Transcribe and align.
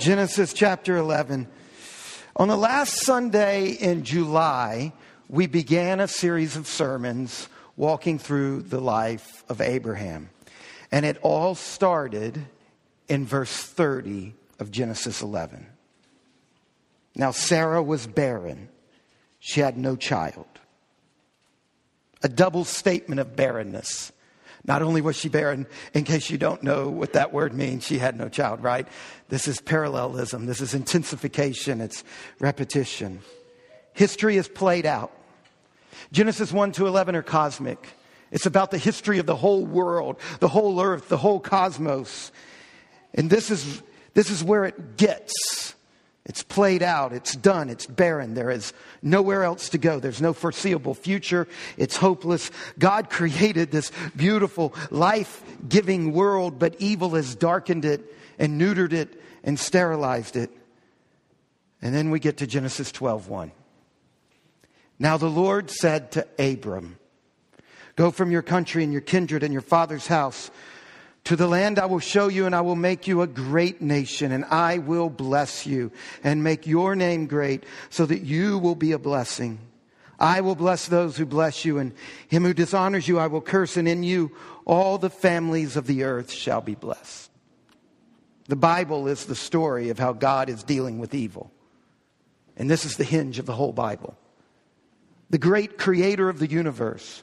Genesis 0.00 0.54
chapter 0.54 0.96
11. 0.96 1.46
On 2.34 2.48
the 2.48 2.56
last 2.56 3.04
Sunday 3.04 3.72
in 3.72 4.02
July, 4.02 4.94
we 5.28 5.46
began 5.46 6.00
a 6.00 6.08
series 6.08 6.56
of 6.56 6.66
sermons 6.66 7.50
walking 7.76 8.18
through 8.18 8.62
the 8.62 8.80
life 8.80 9.44
of 9.50 9.60
Abraham. 9.60 10.30
And 10.90 11.04
it 11.04 11.18
all 11.20 11.54
started 11.54 12.46
in 13.08 13.26
verse 13.26 13.54
30 13.54 14.32
of 14.58 14.70
Genesis 14.70 15.20
11. 15.20 15.66
Now, 17.14 17.30
Sarah 17.30 17.82
was 17.82 18.06
barren, 18.06 18.70
she 19.38 19.60
had 19.60 19.76
no 19.76 19.96
child. 19.96 20.48
A 22.22 22.28
double 22.30 22.64
statement 22.64 23.20
of 23.20 23.36
barrenness. 23.36 24.12
Not 24.64 24.82
only 24.82 25.00
was 25.00 25.16
she 25.16 25.28
barren, 25.28 25.66
in 25.94 26.04
case 26.04 26.30
you 26.30 26.38
don't 26.38 26.62
know 26.62 26.88
what 26.88 27.14
that 27.14 27.32
word 27.32 27.54
means, 27.54 27.86
she 27.86 27.98
had 27.98 28.16
no 28.16 28.28
child, 28.28 28.62
right? 28.62 28.86
This 29.28 29.48
is 29.48 29.60
parallelism, 29.60 30.46
this 30.46 30.60
is 30.60 30.74
intensification, 30.74 31.80
it's 31.80 32.04
repetition. 32.38 33.20
History 33.94 34.36
is 34.36 34.48
played 34.48 34.86
out. 34.86 35.12
Genesis 36.12 36.52
1 36.52 36.72
to 36.72 36.86
11 36.86 37.16
are 37.16 37.22
cosmic. 37.22 37.86
It's 38.30 38.46
about 38.46 38.70
the 38.70 38.78
history 38.78 39.18
of 39.18 39.26
the 39.26 39.36
whole 39.36 39.64
world, 39.64 40.20
the 40.38 40.48
whole 40.48 40.80
earth, 40.80 41.08
the 41.08 41.16
whole 41.16 41.40
cosmos. 41.40 42.30
And 43.14 43.28
this 43.28 43.50
is, 43.50 43.82
this 44.14 44.30
is 44.30 44.44
where 44.44 44.64
it 44.64 44.96
gets. 44.96 45.74
It's 46.26 46.42
played 46.42 46.82
out, 46.82 47.12
it's 47.12 47.34
done, 47.34 47.70
it's 47.70 47.86
barren. 47.86 48.34
There 48.34 48.50
is 48.50 48.72
nowhere 49.02 49.42
else 49.42 49.70
to 49.70 49.78
go. 49.78 50.00
There's 50.00 50.20
no 50.20 50.32
foreseeable 50.32 50.94
future. 50.94 51.48
It's 51.78 51.96
hopeless. 51.96 52.50
God 52.78 53.08
created 53.08 53.70
this 53.70 53.90
beautiful, 54.14 54.74
life 54.90 55.42
giving 55.68 56.12
world, 56.12 56.58
but 56.58 56.76
evil 56.78 57.10
has 57.10 57.34
darkened 57.34 57.84
it 57.86 58.14
and 58.38 58.60
neutered 58.60 58.92
it 58.92 59.20
and 59.42 59.58
sterilized 59.58 60.36
it. 60.36 60.50
And 61.80 61.94
then 61.94 62.10
we 62.10 62.20
get 62.20 62.36
to 62.38 62.46
Genesis 62.46 62.92
12 62.92 63.28
1. 63.28 63.52
Now 64.98 65.16
the 65.16 65.30
Lord 65.30 65.70
said 65.70 66.12
to 66.12 66.26
Abram, 66.38 66.98
Go 67.96 68.10
from 68.10 68.30
your 68.30 68.42
country 68.42 68.84
and 68.84 68.92
your 68.92 69.00
kindred 69.00 69.42
and 69.42 69.52
your 69.52 69.62
father's 69.62 70.06
house 70.06 70.50
to 71.24 71.36
the 71.36 71.46
land 71.46 71.78
I 71.78 71.86
will 71.86 72.00
show 72.00 72.28
you, 72.28 72.46
and 72.46 72.54
I 72.54 72.60
will 72.60 72.76
make 72.76 73.06
you 73.06 73.22
a 73.22 73.26
great 73.26 73.82
nation, 73.82 74.32
and 74.32 74.44
I 74.46 74.78
will 74.78 75.10
bless 75.10 75.66
you 75.66 75.92
and 76.24 76.42
make 76.42 76.66
your 76.66 76.96
name 76.96 77.26
great 77.26 77.64
so 77.90 78.06
that 78.06 78.22
you 78.22 78.58
will 78.58 78.74
be 78.74 78.92
a 78.92 78.98
blessing. 78.98 79.58
I 80.18 80.40
will 80.42 80.54
bless 80.54 80.86
those 80.86 81.16
who 81.16 81.26
bless 81.26 81.64
you, 81.64 81.78
and 81.78 81.92
him 82.28 82.44
who 82.44 82.54
dishonors 82.54 83.08
you 83.08 83.18
I 83.18 83.26
will 83.26 83.40
curse, 83.40 83.76
and 83.76 83.88
in 83.88 84.02
you 84.02 84.32
all 84.64 84.98
the 84.98 85.10
families 85.10 85.76
of 85.76 85.86
the 85.86 86.04
earth 86.04 86.30
shall 86.30 86.60
be 86.60 86.74
blessed. 86.74 87.30
The 88.48 88.56
Bible 88.56 89.06
is 89.06 89.26
the 89.26 89.34
story 89.34 89.90
of 89.90 89.98
how 89.98 90.12
God 90.12 90.48
is 90.48 90.62
dealing 90.62 90.98
with 90.98 91.14
evil. 91.14 91.52
And 92.56 92.68
this 92.68 92.84
is 92.84 92.96
the 92.96 93.04
hinge 93.04 93.38
of 93.38 93.46
the 93.46 93.54
whole 93.54 93.72
Bible. 93.72 94.18
The 95.30 95.38
great 95.38 95.78
creator 95.78 96.28
of 96.28 96.40
the 96.40 96.50
universe 96.50 97.22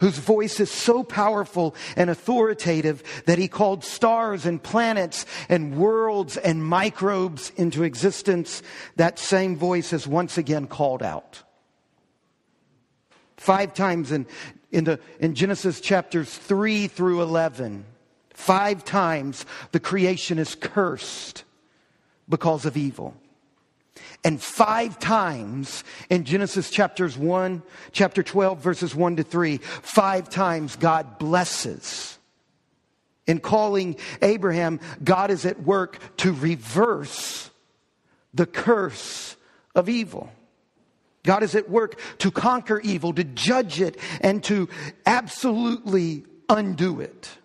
whose 0.00 0.18
voice 0.18 0.60
is 0.60 0.70
so 0.70 1.02
powerful 1.02 1.74
and 1.96 2.10
authoritative 2.10 3.02
that 3.26 3.38
he 3.38 3.48
called 3.48 3.84
stars 3.84 4.46
and 4.46 4.62
planets 4.62 5.26
and 5.48 5.76
worlds 5.76 6.36
and 6.36 6.64
microbes 6.64 7.50
into 7.56 7.82
existence, 7.82 8.62
that 8.96 9.18
same 9.18 9.56
voice 9.56 9.92
is 9.92 10.06
once 10.06 10.38
again 10.38 10.66
called 10.66 11.02
out. 11.02 11.42
Five 13.36 13.74
times 13.74 14.12
in, 14.12 14.26
in, 14.70 14.84
the, 14.84 15.00
in 15.20 15.34
Genesis 15.34 15.80
chapters 15.80 16.32
3 16.34 16.88
through 16.88 17.22
11, 17.22 17.84
five 18.30 18.84
times 18.84 19.46
the 19.72 19.80
creation 19.80 20.38
is 20.38 20.54
cursed 20.54 21.44
because 22.28 22.66
of 22.66 22.76
evil. 22.76 23.14
And 24.24 24.42
five 24.42 24.98
times 24.98 25.84
in 26.10 26.24
Genesis 26.24 26.70
chapters 26.70 27.16
1, 27.16 27.62
chapter 27.92 28.22
12, 28.22 28.58
verses 28.58 28.94
1 28.94 29.16
to 29.16 29.22
3, 29.22 29.58
five 29.58 30.28
times 30.28 30.76
God 30.76 31.18
blesses. 31.18 32.18
In 33.26 33.40
calling 33.40 33.96
Abraham, 34.22 34.80
God 35.04 35.30
is 35.30 35.44
at 35.44 35.62
work 35.62 35.98
to 36.18 36.32
reverse 36.32 37.50
the 38.34 38.46
curse 38.46 39.36
of 39.74 39.88
evil. 39.88 40.32
God 41.24 41.42
is 41.42 41.54
at 41.54 41.68
work 41.68 42.00
to 42.18 42.30
conquer 42.30 42.80
evil, 42.80 43.12
to 43.12 43.24
judge 43.24 43.80
it, 43.80 43.98
and 44.20 44.42
to 44.44 44.68
absolutely 45.04 46.24
undo 46.48 47.00
it. 47.00 47.37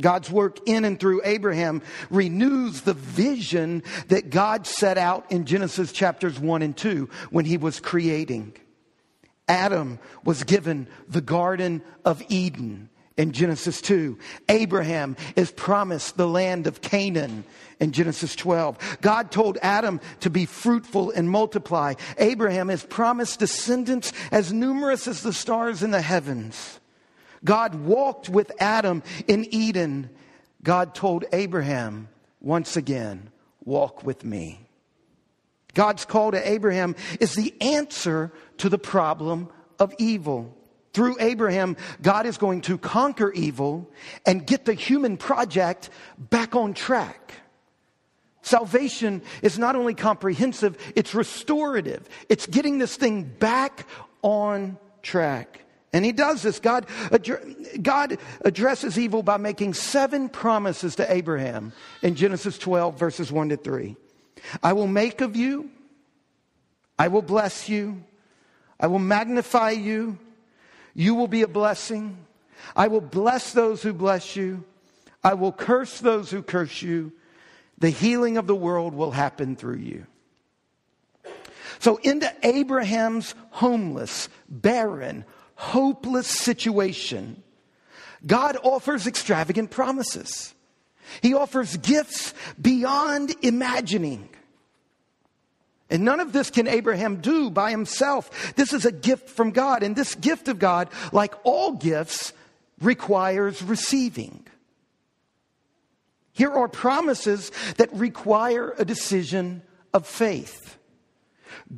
God's 0.00 0.30
work 0.30 0.58
in 0.66 0.84
and 0.84 1.00
through 1.00 1.22
Abraham 1.24 1.82
renews 2.10 2.82
the 2.82 2.94
vision 2.94 3.82
that 4.08 4.30
God 4.30 4.66
set 4.66 4.98
out 4.98 5.30
in 5.32 5.46
Genesis 5.46 5.90
chapters 5.92 6.38
1 6.38 6.62
and 6.62 6.76
2 6.76 7.08
when 7.30 7.44
he 7.44 7.56
was 7.56 7.80
creating. 7.80 8.54
Adam 9.48 9.98
was 10.24 10.44
given 10.44 10.88
the 11.08 11.20
Garden 11.20 11.82
of 12.04 12.22
Eden 12.28 12.90
in 13.16 13.32
Genesis 13.32 13.80
2. 13.80 14.18
Abraham 14.48 15.16
is 15.34 15.50
promised 15.50 16.16
the 16.16 16.28
land 16.28 16.66
of 16.66 16.80
Canaan 16.80 17.44
in 17.80 17.92
Genesis 17.92 18.36
12. 18.36 18.98
God 19.00 19.30
told 19.30 19.58
Adam 19.62 20.00
to 20.20 20.30
be 20.30 20.46
fruitful 20.46 21.10
and 21.10 21.30
multiply. 21.30 21.94
Abraham 22.18 22.68
is 22.70 22.84
promised 22.84 23.38
descendants 23.38 24.12
as 24.30 24.52
numerous 24.52 25.08
as 25.08 25.22
the 25.22 25.32
stars 25.32 25.82
in 25.82 25.90
the 25.90 26.02
heavens. 26.02 26.80
God 27.44 27.74
walked 27.74 28.28
with 28.28 28.50
Adam 28.60 29.02
in 29.26 29.46
Eden. 29.52 30.10
God 30.62 30.94
told 30.94 31.24
Abraham 31.32 32.08
once 32.40 32.76
again, 32.76 33.30
walk 33.64 34.04
with 34.04 34.24
me. 34.24 34.60
God's 35.74 36.04
call 36.04 36.30
to 36.30 36.48
Abraham 36.48 36.96
is 37.20 37.34
the 37.34 37.54
answer 37.60 38.32
to 38.58 38.68
the 38.68 38.78
problem 38.78 39.48
of 39.78 39.94
evil. 39.98 40.56
Through 40.94 41.16
Abraham, 41.20 41.76
God 42.00 42.24
is 42.24 42.38
going 42.38 42.62
to 42.62 42.78
conquer 42.78 43.30
evil 43.32 43.90
and 44.24 44.46
get 44.46 44.64
the 44.64 44.72
human 44.72 45.18
project 45.18 45.90
back 46.18 46.56
on 46.56 46.72
track. 46.72 47.34
Salvation 48.40 49.20
is 49.42 49.58
not 49.58 49.76
only 49.76 49.92
comprehensive, 49.92 50.78
it's 50.94 51.14
restorative. 51.14 52.08
It's 52.28 52.46
getting 52.46 52.78
this 52.78 52.96
thing 52.96 53.24
back 53.24 53.86
on 54.22 54.78
track. 55.02 55.65
And 55.96 56.04
he 56.04 56.12
does 56.12 56.42
this. 56.42 56.60
God, 56.60 56.84
God 57.80 58.18
addresses 58.42 58.98
evil 58.98 59.22
by 59.22 59.38
making 59.38 59.72
seven 59.72 60.28
promises 60.28 60.96
to 60.96 61.10
Abraham 61.10 61.72
in 62.02 62.16
Genesis 62.16 62.58
12, 62.58 62.98
verses 62.98 63.32
1 63.32 63.48
to 63.48 63.56
3. 63.56 63.96
I 64.62 64.74
will 64.74 64.88
make 64.88 65.22
of 65.22 65.36
you, 65.36 65.70
I 66.98 67.08
will 67.08 67.22
bless 67.22 67.70
you, 67.70 68.04
I 68.78 68.88
will 68.88 68.98
magnify 68.98 69.70
you, 69.70 70.18
you 70.92 71.14
will 71.14 71.28
be 71.28 71.40
a 71.40 71.48
blessing. 71.48 72.18
I 72.76 72.88
will 72.88 73.00
bless 73.00 73.54
those 73.54 73.82
who 73.82 73.94
bless 73.94 74.36
you, 74.36 74.64
I 75.24 75.32
will 75.32 75.50
curse 75.50 76.00
those 76.00 76.30
who 76.30 76.42
curse 76.42 76.82
you. 76.82 77.10
The 77.78 77.88
healing 77.88 78.36
of 78.36 78.46
the 78.46 78.54
world 78.54 78.92
will 78.92 79.12
happen 79.12 79.56
through 79.56 79.78
you. 79.78 80.06
So, 81.78 81.96
into 81.96 82.30
Abraham's 82.42 83.34
homeless, 83.48 84.28
barren, 84.50 85.24
hopeless 85.56 86.28
situation, 86.28 87.42
God 88.24 88.56
offers 88.62 89.06
extravagant 89.06 89.70
promises. 89.70 90.54
He 91.22 91.34
offers 91.34 91.76
gifts 91.76 92.34
beyond 92.60 93.34
imagining. 93.42 94.28
And 95.88 96.04
none 96.04 96.20
of 96.20 96.32
this 96.32 96.50
can 96.50 96.66
Abraham 96.66 97.20
do 97.20 97.50
by 97.50 97.70
himself. 97.70 98.54
This 98.56 98.72
is 98.72 98.84
a 98.84 98.92
gift 98.92 99.30
from 99.30 99.52
God. 99.52 99.82
And 99.82 99.94
this 99.94 100.14
gift 100.14 100.48
of 100.48 100.58
God, 100.58 100.88
like 101.12 101.34
all 101.44 101.72
gifts, 101.72 102.32
requires 102.80 103.62
receiving. 103.62 104.44
Here 106.32 106.52
are 106.52 106.68
promises 106.68 107.50
that 107.76 107.92
require 107.94 108.74
a 108.76 108.84
decision 108.84 109.62
of 109.94 110.06
faith. 110.06 110.75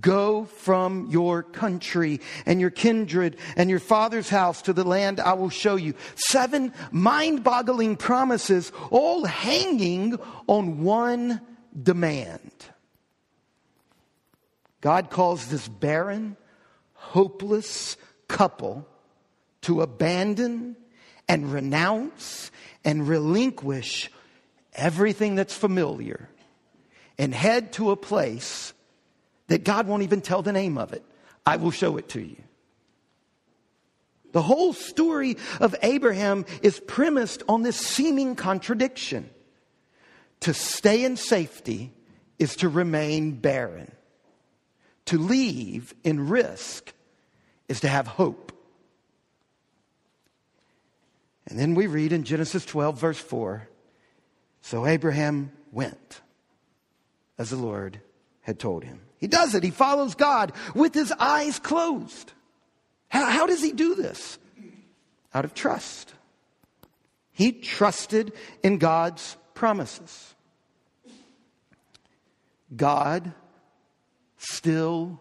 Go 0.00 0.44
from 0.44 1.08
your 1.10 1.42
country 1.42 2.20
and 2.46 2.60
your 2.60 2.70
kindred 2.70 3.36
and 3.56 3.70
your 3.70 3.78
father's 3.78 4.28
house 4.28 4.62
to 4.62 4.72
the 4.72 4.84
land 4.84 5.20
I 5.20 5.32
will 5.34 5.50
show 5.50 5.76
you. 5.76 5.94
Seven 6.14 6.72
mind 6.90 7.44
boggling 7.44 7.96
promises, 7.96 8.72
all 8.90 9.24
hanging 9.24 10.18
on 10.46 10.82
one 10.82 11.40
demand. 11.80 12.52
God 14.80 15.10
calls 15.10 15.46
this 15.46 15.66
barren, 15.66 16.36
hopeless 16.94 17.96
couple 18.28 18.86
to 19.62 19.82
abandon 19.82 20.76
and 21.28 21.52
renounce 21.52 22.50
and 22.84 23.08
relinquish 23.08 24.10
everything 24.74 25.34
that's 25.34 25.54
familiar 25.54 26.28
and 27.18 27.34
head 27.34 27.72
to 27.74 27.90
a 27.90 27.96
place 27.96 28.72
that 29.48 29.64
God 29.64 29.86
won't 29.86 30.02
even 30.02 30.20
tell 30.20 30.42
the 30.42 30.52
name 30.52 30.78
of 30.78 30.92
it. 30.92 31.04
I 31.44 31.56
will 31.56 31.70
show 31.70 31.96
it 31.96 32.08
to 32.10 32.20
you. 32.20 32.42
The 34.32 34.42
whole 34.42 34.72
story 34.72 35.36
of 35.60 35.74
Abraham 35.82 36.44
is 36.62 36.80
premised 36.80 37.42
on 37.48 37.62
this 37.62 37.76
seeming 37.76 38.36
contradiction. 38.36 39.30
To 40.40 40.54
stay 40.54 41.04
in 41.04 41.16
safety 41.16 41.92
is 42.38 42.56
to 42.56 42.68
remain 42.68 43.32
barren. 43.32 43.90
To 45.06 45.18
leave 45.18 45.94
in 46.04 46.28
risk 46.28 46.92
is 47.68 47.80
to 47.80 47.88
have 47.88 48.06
hope. 48.06 48.52
And 51.46 51.58
then 51.58 51.74
we 51.74 51.86
read 51.86 52.12
in 52.12 52.24
Genesis 52.24 52.66
12, 52.66 53.00
verse 53.00 53.18
4 53.18 53.66
So 54.60 54.86
Abraham 54.86 55.52
went 55.72 56.20
as 57.38 57.48
the 57.48 57.56
Lord 57.56 58.00
had 58.42 58.58
told 58.58 58.84
him. 58.84 59.00
He 59.18 59.26
does 59.26 59.54
it, 59.54 59.62
he 59.62 59.70
follows 59.70 60.14
God 60.14 60.52
with 60.74 60.94
his 60.94 61.12
eyes 61.12 61.58
closed. 61.58 62.32
How, 63.08 63.26
how 63.26 63.46
does 63.46 63.62
he 63.62 63.72
do 63.72 63.94
this? 63.94 64.38
Out 65.34 65.44
of 65.44 65.54
trust. 65.54 66.14
He 67.32 67.52
trusted 67.52 68.32
in 68.62 68.78
God's 68.78 69.36
promises. 69.54 70.34
God 72.74 73.32
still 74.36 75.20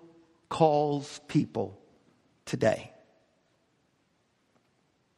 calls 0.50 1.22
people 1.28 1.78
today. 2.46 2.92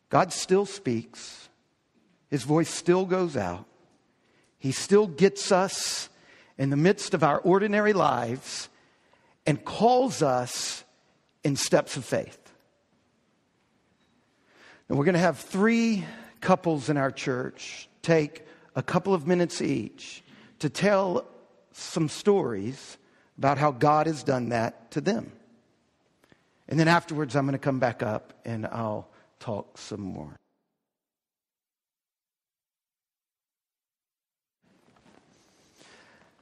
God 0.09 0.33
still 0.33 0.65
speaks, 0.65 1.49
His 2.29 2.43
voice 2.43 2.69
still 2.69 3.05
goes 3.05 3.37
out. 3.37 3.65
He 4.57 4.71
still 4.71 5.07
gets 5.07 5.51
us 5.51 6.09
in 6.57 6.69
the 6.69 6.77
midst 6.77 7.13
of 7.13 7.23
our 7.23 7.39
ordinary 7.39 7.93
lives 7.93 8.68
and 9.49 9.65
calls 9.65 10.21
us 10.21 10.83
in 11.43 11.55
steps 11.55 11.97
of 11.97 12.05
faith. 12.05 12.37
And 14.87 14.95
we're 14.95 15.05
going 15.05 15.13
to 15.13 15.19
have 15.19 15.39
three 15.39 16.05
couples 16.39 16.87
in 16.87 16.97
our 16.97 17.09
church 17.09 17.89
take 18.03 18.43
a 18.75 18.83
couple 18.83 19.11
of 19.11 19.25
minutes 19.25 19.59
each 19.59 20.21
to 20.59 20.69
tell 20.69 21.25
some 21.71 22.09
stories 22.09 22.99
about 23.39 23.57
how 23.57 23.71
God 23.71 24.05
has 24.05 24.21
done 24.21 24.49
that 24.49 24.91
to 24.91 25.01
them. 25.01 25.31
And 26.67 26.79
then 26.79 26.87
afterwards, 26.87 27.35
I'm 27.35 27.45
going 27.45 27.53
to 27.53 27.57
come 27.57 27.79
back 27.79 28.03
up 28.03 28.33
and 28.45 28.67
I'll 28.67 29.09
talk 29.39 29.79
some 29.79 30.01
more. 30.01 30.35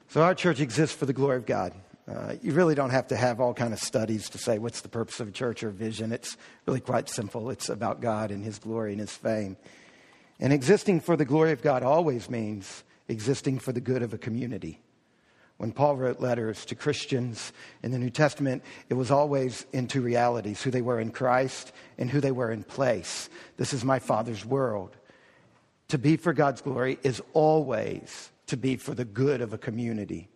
So, 0.08 0.20
our 0.20 0.34
church 0.34 0.60
exists 0.60 0.94
for 0.94 1.06
the 1.06 1.14
glory 1.14 1.38
of 1.38 1.46
God. 1.46 1.72
Uh, 2.08 2.34
you 2.40 2.52
really 2.52 2.74
don't 2.74 2.90
have 2.90 3.08
to 3.08 3.16
have 3.16 3.38
all 3.38 3.52
kind 3.52 3.74
of 3.74 3.78
studies 3.78 4.30
to 4.30 4.38
say 4.38 4.58
what's 4.58 4.80
the 4.80 4.88
purpose 4.88 5.20
of 5.20 5.28
a 5.28 5.30
church 5.30 5.62
or 5.62 5.70
vision. 5.70 6.10
It's 6.10 6.38
really 6.64 6.80
quite 6.80 7.08
simple. 7.08 7.50
It's 7.50 7.68
about 7.68 8.00
God 8.00 8.30
and 8.30 8.42
His 8.42 8.58
glory 8.58 8.92
and 8.92 9.00
His 9.00 9.12
fame. 9.12 9.58
And 10.40 10.52
existing 10.52 11.00
for 11.00 11.16
the 11.16 11.26
glory 11.26 11.52
of 11.52 11.60
God 11.60 11.82
always 11.82 12.30
means 12.30 12.82
existing 13.08 13.58
for 13.58 13.72
the 13.72 13.80
good 13.80 14.02
of 14.02 14.14
a 14.14 14.18
community. 14.18 14.80
When 15.58 15.72
Paul 15.72 15.96
wrote 15.96 16.20
letters 16.20 16.64
to 16.66 16.76
Christians 16.76 17.52
in 17.82 17.90
the 17.90 17.98
New 17.98 18.10
Testament, 18.10 18.62
it 18.88 18.94
was 18.94 19.10
always 19.10 19.66
in 19.72 19.86
two 19.86 20.00
realities 20.00 20.62
who 20.62 20.70
they 20.70 20.82
were 20.82 21.00
in 21.00 21.10
Christ 21.10 21.72
and 21.98 22.08
who 22.08 22.20
they 22.20 22.30
were 22.30 22.52
in 22.52 22.62
place. 22.62 23.28
This 23.56 23.74
is 23.74 23.84
my 23.84 23.98
Father's 23.98 24.46
world. 24.46 24.96
To 25.88 25.98
be 25.98 26.16
for 26.16 26.32
God's 26.32 26.62
glory 26.62 26.98
is 27.02 27.20
always 27.32 28.30
to 28.46 28.56
be 28.56 28.76
for 28.76 28.94
the 28.94 29.04
good 29.04 29.40
of 29.40 29.52
a 29.52 29.58
community. 29.58 30.28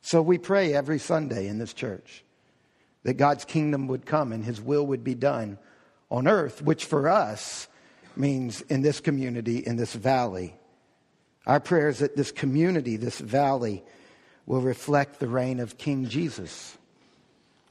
So 0.00 0.22
we 0.22 0.38
pray 0.38 0.74
every 0.74 0.98
Sunday 0.98 1.48
in 1.48 1.58
this 1.58 1.72
church 1.74 2.24
that 3.02 3.14
God's 3.14 3.44
kingdom 3.44 3.88
would 3.88 4.06
come 4.06 4.32
and 4.32 4.44
his 4.44 4.60
will 4.60 4.86
would 4.86 5.04
be 5.04 5.14
done 5.14 5.58
on 6.10 6.26
earth, 6.26 6.62
which 6.62 6.84
for 6.84 7.08
us 7.08 7.68
means 8.16 8.60
in 8.62 8.82
this 8.82 9.00
community, 9.00 9.58
in 9.58 9.76
this 9.76 9.94
valley. 9.94 10.54
Our 11.46 11.60
prayer 11.60 11.88
is 11.88 11.98
that 12.00 12.16
this 12.16 12.32
community, 12.32 12.96
this 12.96 13.18
valley, 13.18 13.82
will 14.46 14.60
reflect 14.60 15.20
the 15.20 15.28
reign 15.28 15.60
of 15.60 15.78
King 15.78 16.08
Jesus. 16.08 16.76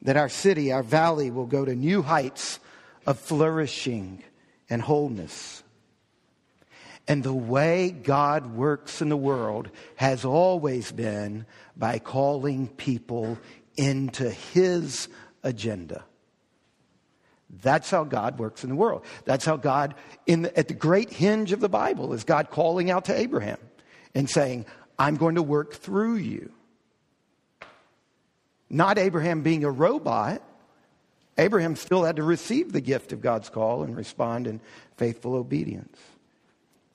That 0.03 0.17
our 0.17 0.29
city, 0.29 0.71
our 0.71 0.83
valley, 0.83 1.31
will 1.31 1.45
go 1.45 1.65
to 1.65 1.75
new 1.75 2.01
heights 2.01 2.59
of 3.05 3.19
flourishing 3.19 4.23
and 4.69 4.81
wholeness. 4.81 5.63
And 7.07 7.23
the 7.23 7.33
way 7.33 7.91
God 7.91 8.55
works 8.55 9.01
in 9.01 9.09
the 9.09 9.17
world 9.17 9.69
has 9.95 10.25
always 10.25 10.91
been 10.91 11.45
by 11.75 11.99
calling 11.99 12.67
people 12.67 13.37
into 13.77 14.29
His 14.29 15.07
agenda. 15.43 16.03
That's 17.61 17.89
how 17.89 18.03
God 18.03 18.39
works 18.39 18.63
in 18.63 18.69
the 18.69 18.75
world. 18.75 19.05
That's 19.23 19.45
how 19.45 19.55
God, 19.55 19.95
in 20.25 20.41
the, 20.43 20.57
at 20.57 20.67
the 20.67 20.73
great 20.73 21.09
hinge 21.09 21.53
of 21.53 21.61
the 21.61 21.69
Bible, 21.69 22.13
is 22.13 22.25
God 22.25 22.49
calling 22.49 22.91
out 22.91 23.05
to 23.05 23.17
Abraham 23.17 23.57
and 24.13 24.29
saying, 24.29 24.65
I'm 24.99 25.15
going 25.15 25.35
to 25.35 25.43
work 25.43 25.73
through 25.73 26.15
you. 26.15 26.51
Not 28.69 28.97
Abraham 28.97 29.43
being 29.43 29.63
a 29.63 29.71
robot. 29.71 30.41
Abraham 31.37 31.77
still 31.77 32.03
had 32.03 32.17
to 32.17 32.23
receive 32.23 32.73
the 32.73 32.81
gift 32.81 33.13
of 33.13 33.21
God's 33.21 33.47
call 33.47 33.83
and 33.83 33.95
respond 33.95 34.47
in 34.47 34.59
faithful 34.97 35.35
obedience. 35.35 35.97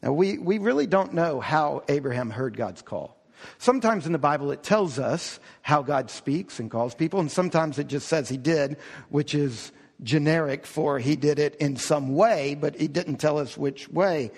Now, 0.02 0.12
we, 0.12 0.38
we 0.38 0.58
really 0.58 0.86
don't 0.86 1.14
know 1.14 1.40
how 1.40 1.84
Abraham 1.88 2.30
heard 2.30 2.56
God's 2.56 2.82
call. 2.82 3.16
Sometimes 3.58 4.06
in 4.06 4.12
the 4.12 4.18
Bible 4.18 4.50
it 4.50 4.62
tells 4.62 4.98
us 4.98 5.40
how 5.62 5.82
God 5.82 6.10
speaks 6.10 6.58
and 6.58 6.70
calls 6.70 6.94
people, 6.94 7.20
and 7.20 7.30
sometimes 7.30 7.78
it 7.78 7.86
just 7.86 8.08
says 8.08 8.28
he 8.28 8.36
did, 8.36 8.76
which 9.08 9.34
is 9.34 9.72
generic 10.02 10.66
for 10.66 10.98
he 10.98 11.16
did 11.16 11.38
it 11.38 11.54
in 11.56 11.76
some 11.76 12.14
way, 12.14 12.54
but 12.54 12.76
he 12.76 12.88
didn't 12.88 13.16
tell 13.16 13.38
us 13.38 13.56
which 13.56 13.88
way. 13.88 14.32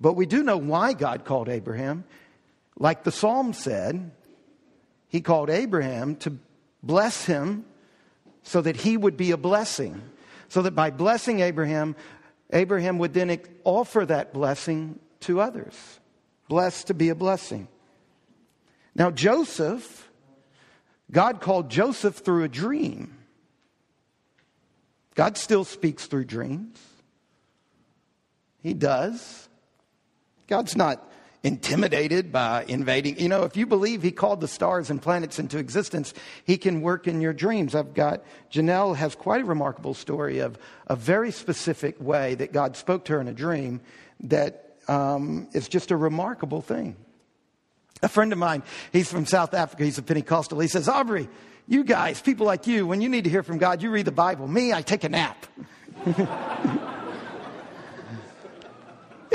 But 0.00 0.14
we 0.14 0.26
do 0.26 0.42
know 0.42 0.56
why 0.56 0.92
God 0.92 1.24
called 1.24 1.48
Abraham. 1.48 2.04
Like 2.78 3.04
the 3.04 3.12
psalm 3.12 3.52
said, 3.52 4.10
he 5.08 5.20
called 5.20 5.48
Abraham 5.48 6.16
to 6.16 6.36
bless 6.82 7.24
him 7.24 7.64
so 8.42 8.60
that 8.60 8.76
he 8.76 8.96
would 8.96 9.16
be 9.16 9.30
a 9.30 9.36
blessing. 9.36 10.02
So 10.48 10.62
that 10.62 10.72
by 10.72 10.90
blessing 10.90 11.40
Abraham, 11.40 11.96
Abraham 12.52 12.98
would 12.98 13.12
then 13.12 13.40
offer 13.64 14.06
that 14.06 14.32
blessing 14.32 14.98
to 15.20 15.40
others. 15.40 15.74
Blessed 16.48 16.88
to 16.88 16.94
be 16.94 17.08
a 17.08 17.14
blessing. 17.14 17.68
Now, 18.94 19.10
Joseph, 19.10 20.10
God 21.10 21.40
called 21.40 21.70
Joseph 21.70 22.16
through 22.16 22.44
a 22.44 22.48
dream. 22.48 23.16
God 25.14 25.36
still 25.36 25.64
speaks 25.64 26.06
through 26.06 26.24
dreams. 26.24 26.78
He 28.62 28.74
does. 28.74 29.48
God's 30.46 30.76
not 30.76 31.10
intimidated 31.46 32.32
by 32.32 32.64
invading. 32.66 33.20
You 33.20 33.28
know, 33.28 33.44
if 33.44 33.56
you 33.56 33.66
believe 33.66 34.02
He 34.02 34.10
called 34.10 34.40
the 34.40 34.48
stars 34.48 34.90
and 34.90 35.00
planets 35.00 35.38
into 35.38 35.58
existence, 35.58 36.12
He 36.44 36.58
can 36.58 36.80
work 36.80 37.06
in 37.06 37.20
your 37.20 37.32
dreams. 37.32 37.76
I've 37.76 37.94
got, 37.94 38.24
Janelle 38.50 38.96
has 38.96 39.14
quite 39.14 39.42
a 39.42 39.44
remarkable 39.44 39.94
story 39.94 40.40
of 40.40 40.58
a 40.88 40.96
very 40.96 41.30
specific 41.30 42.00
way 42.00 42.34
that 42.34 42.52
God 42.52 42.76
spoke 42.76 43.04
to 43.04 43.12
her 43.12 43.20
in 43.20 43.28
a 43.28 43.32
dream 43.32 43.80
that 44.24 44.76
um, 44.88 45.46
is 45.52 45.68
just 45.68 45.92
a 45.92 45.96
remarkable 45.96 46.62
thing. 46.62 46.96
A 48.02 48.08
friend 48.08 48.32
of 48.32 48.38
mine, 48.38 48.64
he's 48.92 49.10
from 49.10 49.24
South 49.24 49.54
Africa, 49.54 49.84
he's 49.84 49.98
a 49.98 50.02
Pentecostal. 50.02 50.58
He 50.58 50.68
says, 50.68 50.88
Aubrey, 50.88 51.28
you 51.68 51.84
guys, 51.84 52.20
people 52.20 52.44
like 52.44 52.66
you, 52.66 52.88
when 52.88 53.00
you 53.00 53.08
need 53.08 53.22
to 53.22 53.30
hear 53.30 53.44
from 53.44 53.58
God, 53.58 53.82
you 53.82 53.90
read 53.90 54.04
the 54.04 54.12
Bible. 54.12 54.48
Me, 54.48 54.72
I 54.72 54.82
take 54.82 55.04
a 55.04 55.08
nap. 55.08 55.46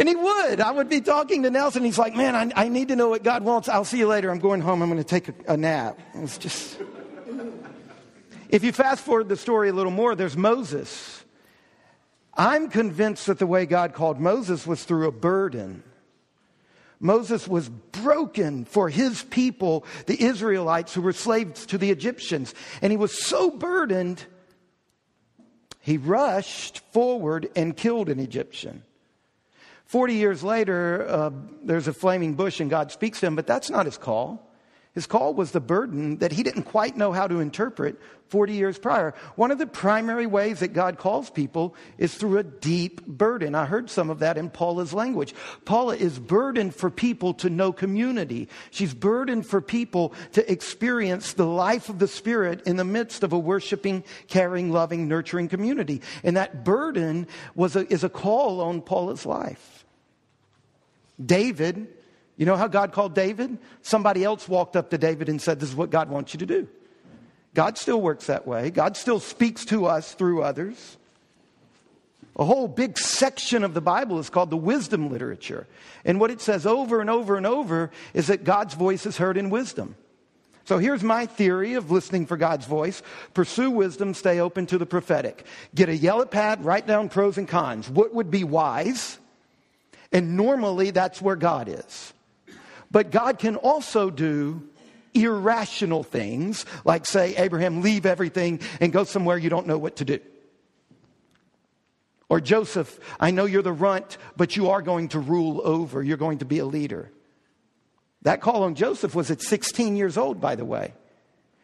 and 0.02 0.10
he 0.10 0.16
would. 0.16 0.60
I 0.60 0.72
would 0.72 0.90
be 0.90 1.00
talking 1.00 1.44
to 1.44 1.52
Nelson. 1.52 1.84
He's 1.84 2.00
like, 2.00 2.16
man, 2.16 2.36
I, 2.36 2.64
I, 2.64 2.70
need 2.70 2.88
to 2.88 2.96
know 2.96 3.10
what 3.10 3.22
God 3.22 3.44
wants. 3.44 3.70
I'll 3.70 3.86
see 3.86 4.00
you 4.00 4.08
later. 4.08 4.32
I'm 4.32 4.40
going 4.40 4.60
home. 4.60 4.82
I'm 4.82 4.90
going 4.90 4.98
to 4.98 5.08
take 5.08 5.30
a, 5.30 5.34
a 5.50 5.56
nap. 5.56 6.00
It's 6.16 6.40
just. 6.40 6.80
if 8.50 8.64
you 8.64 8.72
fast 8.72 9.04
forward 9.04 9.30
the 9.30 9.38
story 9.38 9.70
a 9.70 9.74
little 9.74 9.92
more, 9.92 10.16
there's 10.16 10.36
Moses. 10.36 11.24
I'm 12.34 12.68
convinced 12.68 13.28
that 13.28 13.38
the 13.38 13.46
way 13.46 13.68
God 13.68 13.94
called 13.94 14.20
Moses 14.20 14.66
was 14.66 14.84
through 14.84 15.08
a 15.08 15.12
burden. 15.12 15.84
Moses 17.00 17.48
was 17.48 17.70
broken 17.70 18.66
for 18.66 18.90
his 18.90 19.22
people, 19.26 19.86
the 20.08 20.20
Israelites 20.20 20.96
who 20.96 21.04
were 21.04 21.14
slaves 21.14 21.68
to 21.68 21.78
the 21.78 21.92
Egyptians. 21.92 22.56
And 22.82 22.90
he 22.90 22.98
was 22.98 23.24
so 23.24 23.52
burdened, 23.52 24.26
he 25.80 25.98
rushed 25.98 26.80
forward 26.92 27.50
and 27.56 27.78
killed 27.78 28.10
an 28.10 28.20
Egyptian. 28.20 28.82
40 29.92 30.14
years 30.14 30.42
later, 30.42 31.06
uh, 31.06 31.32
there's 31.66 31.90
a 31.90 31.92
flaming 31.92 32.36
bush 32.36 32.62
and 32.62 32.70
God 32.70 32.94
speaks 32.94 33.20
to 33.20 33.26
him, 33.26 33.36
but 33.36 33.46
that's 33.46 33.70
not 33.70 33.86
his 33.86 33.98
call. 33.98 34.42
His 34.94 35.06
call 35.06 35.34
was 35.34 35.52
the 35.52 35.60
burden 35.60 36.20
that 36.20 36.32
he 36.32 36.44
didn't 36.44 36.64
quite 36.64 36.96
know 36.96 37.12
how 37.12 37.28
to 37.28 37.42
interpret 37.42 38.00
40 38.30 38.54
years 38.54 38.80
prior. 38.80 39.14
One 39.36 39.52
of 39.52 39.58
the 39.58 39.68
primary 39.68 40.28
ways 40.28 40.62
that 40.62 40.72
God 40.72 40.98
calls 40.98 41.30
people 41.30 41.76
is 41.98 42.16
through 42.16 42.38
a 42.38 42.44
deep 42.44 43.06
burden. 43.06 43.54
I 43.54 43.66
heard 43.66 43.90
some 43.90 44.10
of 44.10 44.20
that 44.20 44.38
in 44.38 44.50
Paula's 44.50 44.94
language. 44.94 45.36
Paula 45.66 45.98
is 45.98 46.20
burdened 46.20 46.74
for 46.74 46.90
people 46.90 47.34
to 47.36 47.50
know 47.50 47.74
community. 47.74 48.48
She's 48.70 48.94
burdened 48.94 49.46
for 49.46 49.60
people 49.60 50.14
to 50.32 50.50
experience 50.50 51.34
the 51.34 51.48
life 51.48 51.90
of 51.90 52.00
the 52.00 52.08
Spirit 52.08 52.62
in 52.66 52.78
the 52.78 52.86
midst 52.86 53.24
of 53.24 53.34
a 53.34 53.40
worshiping, 53.40 54.06
caring, 54.30 54.72
loving, 54.72 55.10
nurturing 55.10 55.50
community. 55.50 56.02
And 56.24 56.38
that 56.38 56.64
burden 56.64 57.28
was 57.56 57.76
a, 57.76 57.86
is 57.92 58.06
a 58.06 58.10
call 58.10 58.62
on 58.62 58.82
Paula's 58.82 59.26
life. 59.26 59.81
David 61.24 61.88
You 62.38 62.46
know 62.46 62.56
how 62.56 62.68
God 62.68 62.92
called 62.92 63.14
David? 63.14 63.60
Somebody 63.84 64.24
else 64.24 64.50
walked 64.50 64.76
up 64.76 64.90
to 64.90 64.98
David 64.98 65.30
and 65.30 65.40
said, 65.40 65.60
This 65.60 65.70
is 65.70 65.76
what 65.76 65.92
God 65.92 66.10
wants 66.10 66.34
you 66.34 66.40
to 66.40 66.46
do. 66.46 66.68
God 67.54 67.78
still 67.78 68.02
works 68.02 68.28
that 68.28 68.48
way. 68.48 68.72
God 68.72 68.98
still 68.98 69.20
speaks 69.20 69.66
to 69.66 69.86
us 69.86 70.14
through 70.14 70.42
others. 70.42 70.98
A 72.38 72.46
whole 72.46 72.68
big 72.68 72.98
section 72.98 73.64
of 73.64 73.74
the 73.74 73.82
Bible 73.82 74.18
is 74.18 74.30
called 74.30 74.50
the 74.50 74.58
wisdom 74.58 75.10
literature. 75.10 75.68
And 76.06 76.20
what 76.20 76.32
it 76.32 76.40
says 76.42 76.66
over 76.66 77.02
and 77.02 77.10
over 77.10 77.36
and 77.36 77.46
over 77.46 77.92
is 78.14 78.28
that 78.28 78.44
God's 78.44 78.74
voice 78.74 79.06
is 79.06 79.18
heard 79.18 79.38
in 79.38 79.50
wisdom. 79.50 79.96
So 80.64 80.78
here's 80.78 81.04
my 81.04 81.26
theory 81.26 81.74
of 81.74 81.92
listening 81.92 82.26
for 82.26 82.38
God's 82.38 82.66
voice. 82.66 83.04
Pursue 83.34 83.70
wisdom, 83.70 84.14
stay 84.14 84.40
open 84.40 84.66
to 84.68 84.78
the 84.78 84.86
prophetic. 84.86 85.46
Get 85.76 85.90
a 85.90 85.96
yellow 85.96 86.26
pad, 86.26 86.64
write 86.64 86.88
down 86.88 87.10
pros 87.10 87.38
and 87.38 87.48
cons. 87.48 87.90
What 87.90 88.14
would 88.14 88.32
be 88.32 88.44
wise? 88.44 89.20
And 90.12 90.36
normally 90.36 90.92
that's 90.92 91.22
where 91.22 91.36
God 91.36 91.70
is. 91.70 92.14
But 92.90 93.12
God 93.12 93.40
can 93.40 93.56
also 93.56 94.10
do 94.10 94.68
irrational 95.14 96.04
things, 96.04 96.66
like 96.86 97.06
say, 97.06 97.36
Abraham, 97.36 97.82
leave 97.82 98.06
everything 98.06 98.60
and 98.80 98.92
go 98.92 99.04
somewhere 99.04 99.38
you 99.38 99.50
don't 99.50 99.68
know 99.68 99.78
what 99.78 99.98
to 99.98 100.06
do. 100.06 100.20
Or 102.30 102.40
Joseph, 102.40 102.98
I 103.20 103.32
know 103.32 103.46
you're 103.46 103.62
the 103.62 103.74
runt, 103.74 104.18
but 104.38 104.56
you 104.56 104.70
are 104.70 104.82
going 104.82 105.10
to 105.10 105.20
rule 105.20 105.62
over. 105.64 106.02
You're 106.02 106.18
going 106.18 106.38
to 106.38 106.46
be 106.46 106.60
a 106.60 106.66
leader. 106.66 107.12
That 108.22 108.40
call 108.40 108.64
on 108.64 108.76
Joseph 108.76 109.16
was 109.16 109.32
at 109.32 109.42
16 109.42 109.98
years 109.98 110.18
old, 110.18 110.40
by 110.40 110.56
the 110.56 110.64
way. 110.64 110.94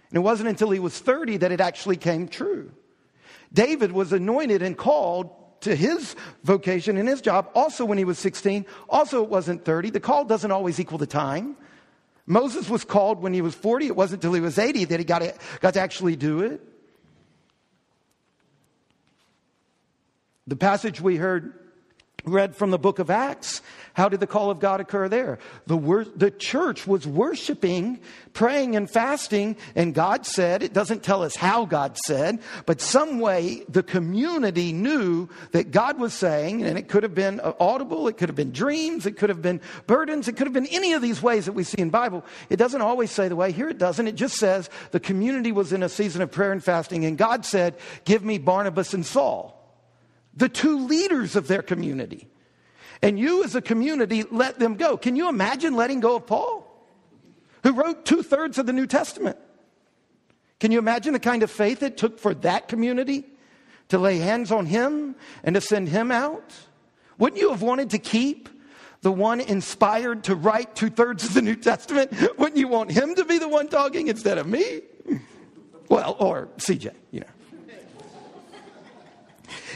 And 0.09 0.17
it 0.17 0.19
wasn't 0.19 0.49
until 0.49 0.69
he 0.71 0.79
was 0.79 0.97
30 0.97 1.37
that 1.37 1.51
it 1.51 1.61
actually 1.61 1.97
came 1.97 2.27
true. 2.27 2.71
David 3.53 3.91
was 3.91 4.11
anointed 4.11 4.61
and 4.61 4.77
called 4.77 5.33
to 5.67 5.75
his 5.75 6.15
vocation 6.43 6.97
and 6.97 7.07
his 7.07 7.21
job 7.21 7.49
also 7.53 7.83
when 7.83 7.97
he 7.97 8.05
was 8.05 8.17
16. 8.17 8.65
Also, 8.89 9.23
it 9.23 9.29
wasn't 9.29 9.65
30. 9.65 9.89
The 9.91 9.99
call 9.99 10.23
doesn't 10.23 10.51
always 10.51 10.79
equal 10.79 10.97
the 10.97 11.05
time. 11.05 11.57
Moses 12.25 12.69
was 12.69 12.83
called 12.83 13.21
when 13.21 13.33
he 13.33 13.41
was 13.41 13.53
40. 13.53 13.87
It 13.87 13.95
wasn't 13.95 14.23
until 14.23 14.33
he 14.33 14.41
was 14.41 14.57
80 14.57 14.85
that 14.85 14.99
he 14.99 15.05
got 15.05 15.19
to, 15.19 15.33
got 15.59 15.73
to 15.75 15.81
actually 15.81 16.15
do 16.15 16.41
it. 16.41 16.61
The 20.47 20.55
passage 20.55 21.01
we 21.01 21.17
heard 21.17 21.53
read 22.27 22.55
from 22.55 22.71
the 22.71 22.77
book 22.77 22.99
of 22.99 23.09
Acts, 23.09 23.61
how 23.93 24.09
did 24.09 24.19
the 24.19 24.27
call 24.27 24.51
of 24.51 24.59
God 24.59 24.79
occur 24.79 25.09
there? 25.09 25.39
The, 25.65 25.75
wor- 25.75 26.05
the 26.05 26.29
church 26.29 26.85
was 26.85 27.07
worshiping, 27.07 27.99
praying, 28.33 28.75
and 28.75 28.87
fasting, 28.87 29.57
and 29.75 29.93
God 29.93 30.25
said, 30.25 30.61
it 30.61 30.71
doesn't 30.71 31.01
tell 31.01 31.23
us 31.23 31.35
how 31.35 31.65
God 31.65 31.97
said, 32.05 32.39
but 32.67 32.79
some 32.79 33.19
way 33.19 33.63
the 33.67 33.81
community 33.81 34.71
knew 34.71 35.29
that 35.51 35.71
God 35.71 35.99
was 35.99 36.13
saying, 36.13 36.63
and 36.63 36.77
it 36.77 36.89
could 36.89 37.01
have 37.01 37.15
been 37.15 37.39
uh, 37.39 37.53
audible, 37.59 38.07
it 38.07 38.17
could 38.17 38.29
have 38.29 38.35
been 38.35 38.51
dreams, 38.51 39.07
it 39.07 39.17
could 39.17 39.29
have 39.29 39.41
been 39.41 39.59
burdens, 39.87 40.27
it 40.27 40.37
could 40.37 40.45
have 40.45 40.53
been 40.53 40.67
any 40.67 40.93
of 40.93 41.01
these 41.01 41.21
ways 41.21 41.45
that 41.45 41.53
we 41.53 41.63
see 41.63 41.81
in 41.81 41.89
Bible. 41.89 42.23
It 42.49 42.57
doesn't 42.57 42.81
always 42.81 43.09
say 43.09 43.29
the 43.29 43.35
way, 43.35 43.51
here 43.51 43.69
it 43.69 43.79
doesn't. 43.79 44.07
It 44.07 44.15
just 44.15 44.35
says 44.35 44.69
the 44.91 44.99
community 44.99 45.51
was 45.51 45.73
in 45.73 45.81
a 45.81 45.89
season 45.89 46.21
of 46.21 46.29
prayer 46.29 46.51
and 46.51 46.63
fasting, 46.63 47.05
and 47.05 47.17
God 47.17 47.45
said, 47.45 47.75
give 48.05 48.23
me 48.23 48.37
Barnabas 48.37 48.93
and 48.93 49.03
Saul 49.03 49.56
the 50.37 50.47
two 50.47 50.85
leaders 50.85 51.35
of 51.35 51.47
their 51.47 51.61
community. 51.61 52.27
And 53.01 53.19
you, 53.19 53.43
as 53.43 53.55
a 53.55 53.61
community, 53.61 54.23
let 54.31 54.59
them 54.59 54.75
go. 54.75 54.97
Can 54.97 55.15
you 55.15 55.29
imagine 55.29 55.75
letting 55.75 55.99
go 55.99 56.15
of 56.15 56.27
Paul, 56.27 56.65
who 57.63 57.73
wrote 57.73 58.05
two 58.05 58.23
thirds 58.23 58.57
of 58.57 58.65
the 58.65 58.73
New 58.73 58.87
Testament? 58.87 59.37
Can 60.59 60.71
you 60.71 60.79
imagine 60.79 61.13
the 61.13 61.19
kind 61.19 61.43
of 61.43 61.51
faith 61.51 61.83
it 61.83 61.97
took 61.97 62.19
for 62.19 62.33
that 62.35 62.67
community 62.67 63.25
to 63.89 63.97
lay 63.97 64.17
hands 64.17 64.51
on 64.51 64.65
him 64.65 65.15
and 65.43 65.55
to 65.55 65.61
send 65.61 65.89
him 65.89 66.11
out? 66.11 66.53
Wouldn't 67.17 67.41
you 67.41 67.49
have 67.49 67.61
wanted 67.61 67.91
to 67.91 67.99
keep 67.99 68.49
the 69.01 69.11
one 69.11 69.41
inspired 69.41 70.23
to 70.25 70.35
write 70.35 70.75
two 70.75 70.89
thirds 70.89 71.23
of 71.23 71.33
the 71.33 71.41
New 71.41 71.55
Testament? 71.55 72.11
Wouldn't 72.37 72.57
you 72.57 72.67
want 72.67 72.91
him 72.91 73.15
to 73.15 73.25
be 73.25 73.37
the 73.37 73.49
one 73.49 73.67
talking 73.67 74.07
instead 74.07 74.37
of 74.37 74.47
me? 74.47 74.81
Well, 75.89 76.15
or 76.19 76.49
CJ, 76.57 76.93
you 77.11 77.21
know. 77.21 77.27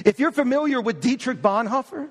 If 0.06 0.20
you're 0.20 0.32
familiar 0.32 0.82
with 0.82 1.02
Dietrich 1.02 1.42
Bonhoeffer, 1.42 2.10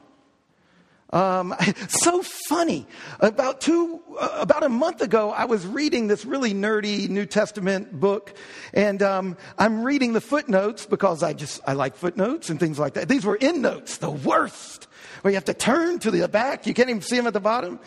um, 1.12 1.54
so 1.88 2.22
funny. 2.22 2.86
About 3.18 3.60
two, 3.60 4.00
uh, 4.18 4.38
about 4.40 4.62
a 4.62 4.68
month 4.68 5.00
ago, 5.00 5.30
I 5.30 5.44
was 5.44 5.66
reading 5.66 6.06
this 6.06 6.24
really 6.24 6.54
nerdy 6.54 7.08
New 7.08 7.26
Testament 7.26 7.98
book, 7.98 8.34
and 8.72 9.02
um, 9.02 9.36
I'm 9.58 9.82
reading 9.82 10.12
the 10.12 10.20
footnotes 10.20 10.86
because 10.86 11.22
I 11.22 11.32
just 11.32 11.60
I 11.66 11.72
like 11.72 11.96
footnotes 11.96 12.50
and 12.50 12.60
things 12.60 12.78
like 12.78 12.94
that. 12.94 13.08
These 13.08 13.24
were 13.24 13.38
endnotes, 13.40 13.98
the 13.98 14.10
worst, 14.10 14.88
where 15.22 15.30
you 15.30 15.36
have 15.36 15.44
to 15.46 15.54
turn 15.54 15.98
to 16.00 16.10
the 16.10 16.26
back. 16.28 16.66
You 16.66 16.74
can't 16.74 16.90
even 16.90 17.02
see 17.02 17.16
them 17.16 17.26
at 17.26 17.32
the 17.32 17.40
bottom. 17.40 17.80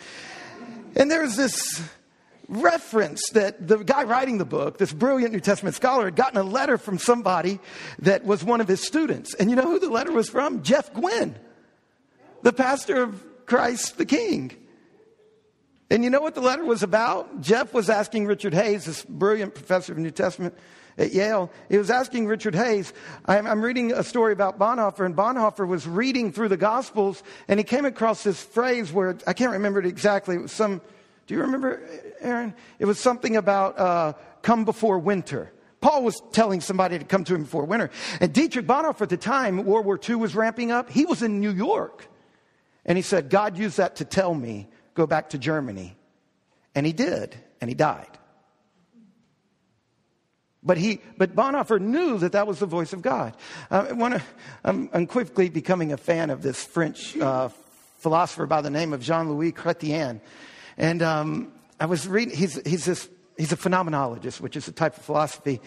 And 0.96 1.10
there's 1.10 1.36
this 1.36 1.82
reference 2.48 3.22
that 3.30 3.66
the 3.66 3.78
guy 3.78 4.04
writing 4.04 4.38
the 4.38 4.44
book, 4.44 4.78
this 4.78 4.92
brilliant 4.92 5.32
New 5.32 5.40
Testament 5.40 5.74
scholar, 5.74 6.04
had 6.06 6.16
gotten 6.16 6.38
a 6.38 6.42
letter 6.42 6.78
from 6.78 6.98
somebody 6.98 7.60
that 8.00 8.24
was 8.24 8.44
one 8.44 8.60
of 8.60 8.68
his 8.68 8.80
students. 8.80 9.34
And 9.34 9.50
you 9.50 9.56
know 9.56 9.62
who 9.62 9.78
the 9.78 9.90
letter 9.90 10.12
was 10.12 10.28
from? 10.28 10.62
Jeff 10.62 10.92
Gwynne, 10.92 11.36
the 12.42 12.52
pastor 12.52 13.02
of 13.02 13.24
Christ 13.46 13.98
the 13.98 14.06
King. 14.06 14.52
And 15.90 16.02
you 16.02 16.10
know 16.10 16.20
what 16.20 16.34
the 16.34 16.40
letter 16.40 16.64
was 16.64 16.82
about? 16.82 17.40
Jeff 17.40 17.74
was 17.74 17.90
asking 17.90 18.26
Richard 18.26 18.54
Hays, 18.54 18.86
this 18.86 19.04
brilliant 19.04 19.54
professor 19.54 19.92
of 19.92 19.98
New 19.98 20.10
Testament 20.10 20.54
at 20.96 21.12
Yale, 21.12 21.50
he 21.68 21.76
was 21.76 21.90
asking 21.90 22.26
Richard 22.26 22.54
Hays, 22.54 22.92
I'm, 23.26 23.46
I'm, 23.46 23.62
reading 23.62 23.92
a 23.92 24.04
story 24.04 24.32
about 24.32 24.58
Bonhoeffer, 24.58 25.04
and 25.04 25.16
Bonhoeffer 25.16 25.66
was 25.66 25.88
reading 25.88 26.32
through 26.32 26.48
the 26.48 26.56
Gospels, 26.56 27.22
and 27.48 27.58
he 27.58 27.64
came 27.64 27.84
across 27.84 28.22
this 28.22 28.40
phrase 28.40 28.92
where 28.92 29.16
I 29.26 29.32
can't 29.32 29.52
remember 29.52 29.80
it 29.80 29.86
exactly. 29.86 30.36
It 30.36 30.42
was 30.42 30.52
some 30.52 30.80
do 31.26 31.34
you 31.34 31.40
remember, 31.40 31.80
Aaron? 32.20 32.54
It 32.78 32.84
was 32.84 32.98
something 32.98 33.36
about 33.36 33.78
uh, 33.78 34.12
come 34.42 34.64
before 34.64 34.98
winter. 34.98 35.52
Paul 35.80 36.02
was 36.02 36.20
telling 36.32 36.60
somebody 36.60 36.98
to 36.98 37.04
come 37.04 37.24
to 37.24 37.34
him 37.34 37.42
before 37.42 37.64
winter. 37.64 37.90
And 38.20 38.32
Dietrich 38.32 38.66
Bonhoeffer 38.66 39.02
at 39.02 39.10
the 39.10 39.16
time, 39.16 39.64
World 39.64 39.84
War 39.84 40.00
II 40.08 40.16
was 40.16 40.34
ramping 40.34 40.70
up. 40.70 40.90
He 40.90 41.04
was 41.04 41.22
in 41.22 41.40
New 41.40 41.52
York. 41.52 42.08
And 42.86 42.96
he 42.96 43.02
said, 43.02 43.28
God 43.28 43.58
used 43.58 43.76
that 43.76 43.96
to 43.96 44.04
tell 44.04 44.34
me, 44.34 44.68
go 44.94 45.06
back 45.06 45.30
to 45.30 45.38
Germany. 45.38 45.96
And 46.74 46.86
he 46.86 46.92
did, 46.92 47.36
and 47.60 47.70
he 47.70 47.74
died. 47.74 48.18
But 50.62 50.78
he, 50.78 51.00
but 51.18 51.36
Bonhoeffer 51.36 51.78
knew 51.78 52.16
that 52.18 52.32
that 52.32 52.46
was 52.46 52.58
the 52.58 52.66
voice 52.66 52.94
of 52.94 53.02
God. 53.02 53.36
Uh, 53.70 54.20
I'm, 54.64 54.88
I'm, 54.92 55.06
quickly 55.06 55.50
becoming 55.50 55.92
a 55.92 55.98
fan 55.98 56.30
of 56.30 56.40
this 56.40 56.64
French 56.64 57.14
uh, 57.18 57.50
philosopher 57.98 58.46
by 58.46 58.62
the 58.62 58.70
name 58.70 58.94
of 58.94 59.02
Jean-Louis 59.02 59.52
Chrétien. 59.52 60.20
And 60.76 61.02
um, 61.02 61.52
I 61.78 61.86
was 61.86 62.06
reading, 62.06 62.36
he's, 62.36 62.60
he's, 62.66 62.84
this, 62.84 63.08
he's 63.36 63.52
a 63.52 63.56
phenomenologist, 63.56 64.40
which 64.40 64.56
is 64.56 64.68
a 64.68 64.72
type 64.72 64.96
of 64.96 65.02
philosophy. 65.02 65.60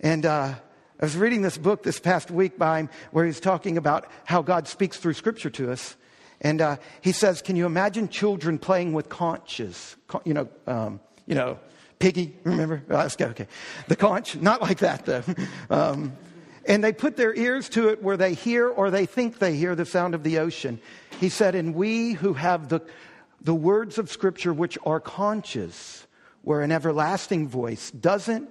And 0.00 0.26
uh, 0.26 0.54
I 1.00 1.04
was 1.04 1.16
reading 1.16 1.42
this 1.42 1.58
book 1.58 1.82
this 1.82 1.98
past 1.98 2.30
week 2.30 2.58
by 2.58 2.80
him 2.80 2.88
where 3.10 3.24
he's 3.24 3.40
talking 3.40 3.76
about 3.76 4.10
how 4.24 4.42
God 4.42 4.68
speaks 4.68 4.98
through 4.98 5.14
Scripture 5.14 5.50
to 5.50 5.72
us. 5.72 5.96
And 6.40 6.60
uh, 6.60 6.76
he 7.00 7.12
says, 7.12 7.42
Can 7.42 7.56
you 7.56 7.66
imagine 7.66 8.08
children 8.08 8.58
playing 8.58 8.92
with 8.92 9.08
conches? 9.08 9.96
Con- 10.08 10.22
you 10.24 10.34
know, 10.34 10.48
um, 10.66 11.00
you 11.26 11.34
know, 11.34 11.58
piggy, 11.98 12.36
remember? 12.44 12.82
Oh, 12.90 12.96
let's 12.96 13.16
go, 13.16 13.26
okay. 13.26 13.46
The 13.88 13.96
conch, 13.96 14.36
not 14.36 14.60
like 14.60 14.78
that 14.78 15.06
though. 15.06 15.22
Um, 15.70 16.12
and 16.66 16.82
they 16.82 16.92
put 16.92 17.16
their 17.16 17.34
ears 17.34 17.68
to 17.70 17.88
it 17.88 18.02
where 18.02 18.16
they 18.16 18.32
hear 18.32 18.68
or 18.68 18.90
they 18.90 19.04
think 19.04 19.38
they 19.38 19.54
hear 19.56 19.74
the 19.74 19.84
sound 19.84 20.14
of 20.14 20.22
the 20.22 20.38
ocean. 20.38 20.80
He 21.20 21.28
said, 21.28 21.54
And 21.54 21.74
we 21.74 22.12
who 22.12 22.32
have 22.34 22.68
the 22.68 22.80
the 23.44 23.54
words 23.54 23.98
of 23.98 24.10
Scripture, 24.10 24.52
which 24.52 24.78
are 24.84 25.00
conscious, 25.00 26.06
where 26.42 26.62
an 26.62 26.72
everlasting 26.72 27.46
voice 27.46 27.90
doesn't 27.90 28.48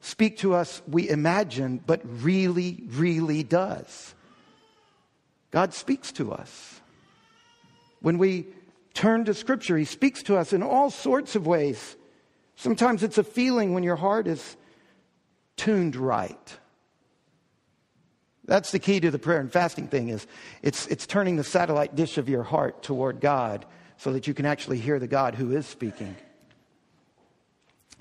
speak 0.00 0.38
to 0.38 0.54
us, 0.54 0.82
we 0.88 1.08
imagine, 1.08 1.80
but 1.86 2.00
really, 2.22 2.82
really 2.88 3.42
does. 3.42 4.14
God 5.50 5.74
speaks 5.74 6.10
to 6.12 6.32
us. 6.32 6.80
When 8.00 8.18
we 8.18 8.46
turn 8.94 9.26
to 9.26 9.34
Scripture, 9.34 9.76
He 9.76 9.84
speaks 9.84 10.22
to 10.24 10.36
us 10.36 10.52
in 10.52 10.62
all 10.62 10.90
sorts 10.90 11.36
of 11.36 11.46
ways. 11.46 11.96
Sometimes 12.56 13.02
it's 13.02 13.18
a 13.18 13.24
feeling 13.24 13.74
when 13.74 13.84
your 13.84 13.96
heart 13.96 14.26
is 14.26 14.56
tuned 15.56 15.94
right. 15.94 16.58
That's 18.44 18.72
the 18.72 18.78
key 18.78 18.98
to 19.00 19.10
the 19.10 19.18
prayer 19.18 19.38
and 19.38 19.52
fasting 19.52 19.86
thing 19.86 20.08
is 20.08 20.26
it's, 20.62 20.86
it's 20.88 21.06
turning 21.06 21.36
the 21.36 21.44
satellite 21.44 21.94
dish 21.94 22.18
of 22.18 22.28
your 22.28 22.42
heart 22.42 22.82
toward 22.82 23.20
God 23.20 23.64
so 23.96 24.12
that 24.12 24.26
you 24.26 24.34
can 24.34 24.46
actually 24.46 24.78
hear 24.78 24.98
the 24.98 25.06
God 25.06 25.34
who 25.34 25.56
is 25.56 25.66
speaking. 25.66 26.16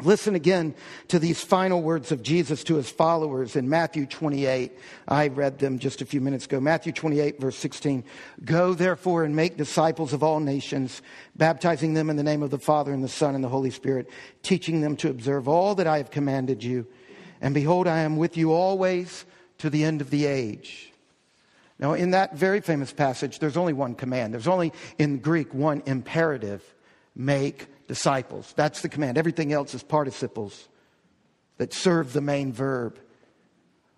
Listen 0.04 0.34
again 0.34 0.74
to 1.10 1.20
these 1.20 1.44
final 1.44 1.82
words 1.82 2.12
of 2.12 2.24
Jesus 2.24 2.64
to 2.64 2.76
his 2.76 2.90
followers 2.90 3.56
in 3.56 3.70
Matthew 3.70 4.06
28. 4.08 4.72
I 5.08 5.28
read 5.28 5.60
them 5.60 5.78
just 5.78 6.02
a 6.02 6.06
few 6.06 6.22
minutes 6.22 6.46
ago. 6.46 6.60
Matthew 6.60 6.92
28, 6.92 7.40
verse 7.40 7.58
16. 7.58 8.04
Go 8.44 8.74
therefore 8.74 9.24
and 9.24 9.36
make 9.36 9.58
disciples 9.58 10.14
of 10.14 10.24
all 10.24 10.40
nations, 10.40 11.02
baptizing 11.36 11.94
them 11.94 12.10
in 12.10 12.16
the 12.16 12.24
name 12.24 12.42
of 12.42 12.50
the 12.50 12.58
Father 12.58 12.94
and 12.94 13.04
the 13.04 13.10
Son 13.10 13.36
and 13.36 13.44
the 13.44 13.50
Holy 13.50 13.70
Spirit, 13.70 14.10
teaching 14.42 14.82
them 14.82 14.96
to 14.98 15.10
observe 15.10 15.48
all 15.48 15.76
that 15.76 15.88
I 15.88 15.98
have 15.98 16.10
commanded 16.10 16.64
you. 16.64 16.88
And 17.40 17.54
behold, 17.54 17.88
I 17.88 18.00
am 18.00 18.18
with 18.18 18.38
you 18.38 18.54
always 18.54 19.26
to 19.60 19.70
the 19.70 19.84
end 19.84 20.02
of 20.02 20.10
the 20.10 20.26
age. 20.26 20.91
Now, 21.82 21.94
in 21.94 22.12
that 22.12 22.36
very 22.36 22.62
famous 22.62 22.94
passage, 22.94 23.40
there's 23.40 23.58
only 23.58 23.74
one 23.74 23.96
command. 23.96 24.34
There's 24.34 24.48
only, 24.48 24.72
in 25.00 25.18
Greek, 25.18 25.54
one 25.54 25.82
imperative. 25.88 26.64
make 27.16 27.68
disciples. 27.88 28.54
That's 28.56 28.82
the 28.82 28.88
command. 28.88 29.18
Everything 29.18 29.52
else 29.52 29.74
is 29.74 29.84
participles 29.84 30.70
that 31.58 31.74
serve 31.74 32.14
the 32.14 32.22
main 32.22 32.54
verb. 32.54 32.98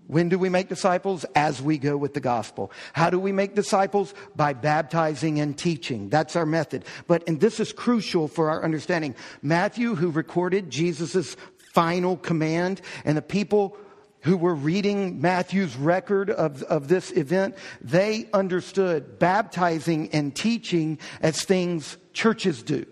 When 0.08 0.30
do 0.30 0.40
we 0.40 0.50
make 0.50 0.68
disciples? 0.68 1.26
As 1.36 1.62
we 1.62 1.78
go 1.78 1.96
with 1.96 2.14
the 2.14 2.20
gospel. 2.20 2.72
How 2.94 3.10
do 3.10 3.20
we 3.20 3.32
make 3.32 3.54
disciples? 3.54 4.14
By 4.36 4.54
baptizing 4.54 5.40
and 5.40 5.58
teaching. 5.58 6.10
That's 6.10 6.36
our 6.36 6.46
method. 6.46 6.86
But, 7.08 7.24
and 7.28 7.40
this 7.40 7.60
is 7.60 7.72
crucial 7.72 8.28
for 8.28 8.50
our 8.50 8.64
understanding. 8.64 9.16
Matthew, 9.42 9.96
who 9.96 10.10
recorded 10.10 10.72
Jesus' 10.72 11.38
final 11.74 12.18
command, 12.18 12.82
and 13.06 13.16
the 13.16 13.22
people 13.22 13.78
who 14.24 14.38
were 14.38 14.56
reading 14.56 15.22
Matthew's 15.22 15.76
record 15.76 16.30
of, 16.30 16.64
of 16.64 16.88
this 16.88 17.12
event, 17.12 17.56
they 17.82 18.28
understood 18.34 19.20
baptizing 19.20 20.10
and 20.12 20.34
teaching 20.34 20.98
as 21.22 21.44
things 21.44 21.98
churches 22.14 22.64
do. 22.64 22.86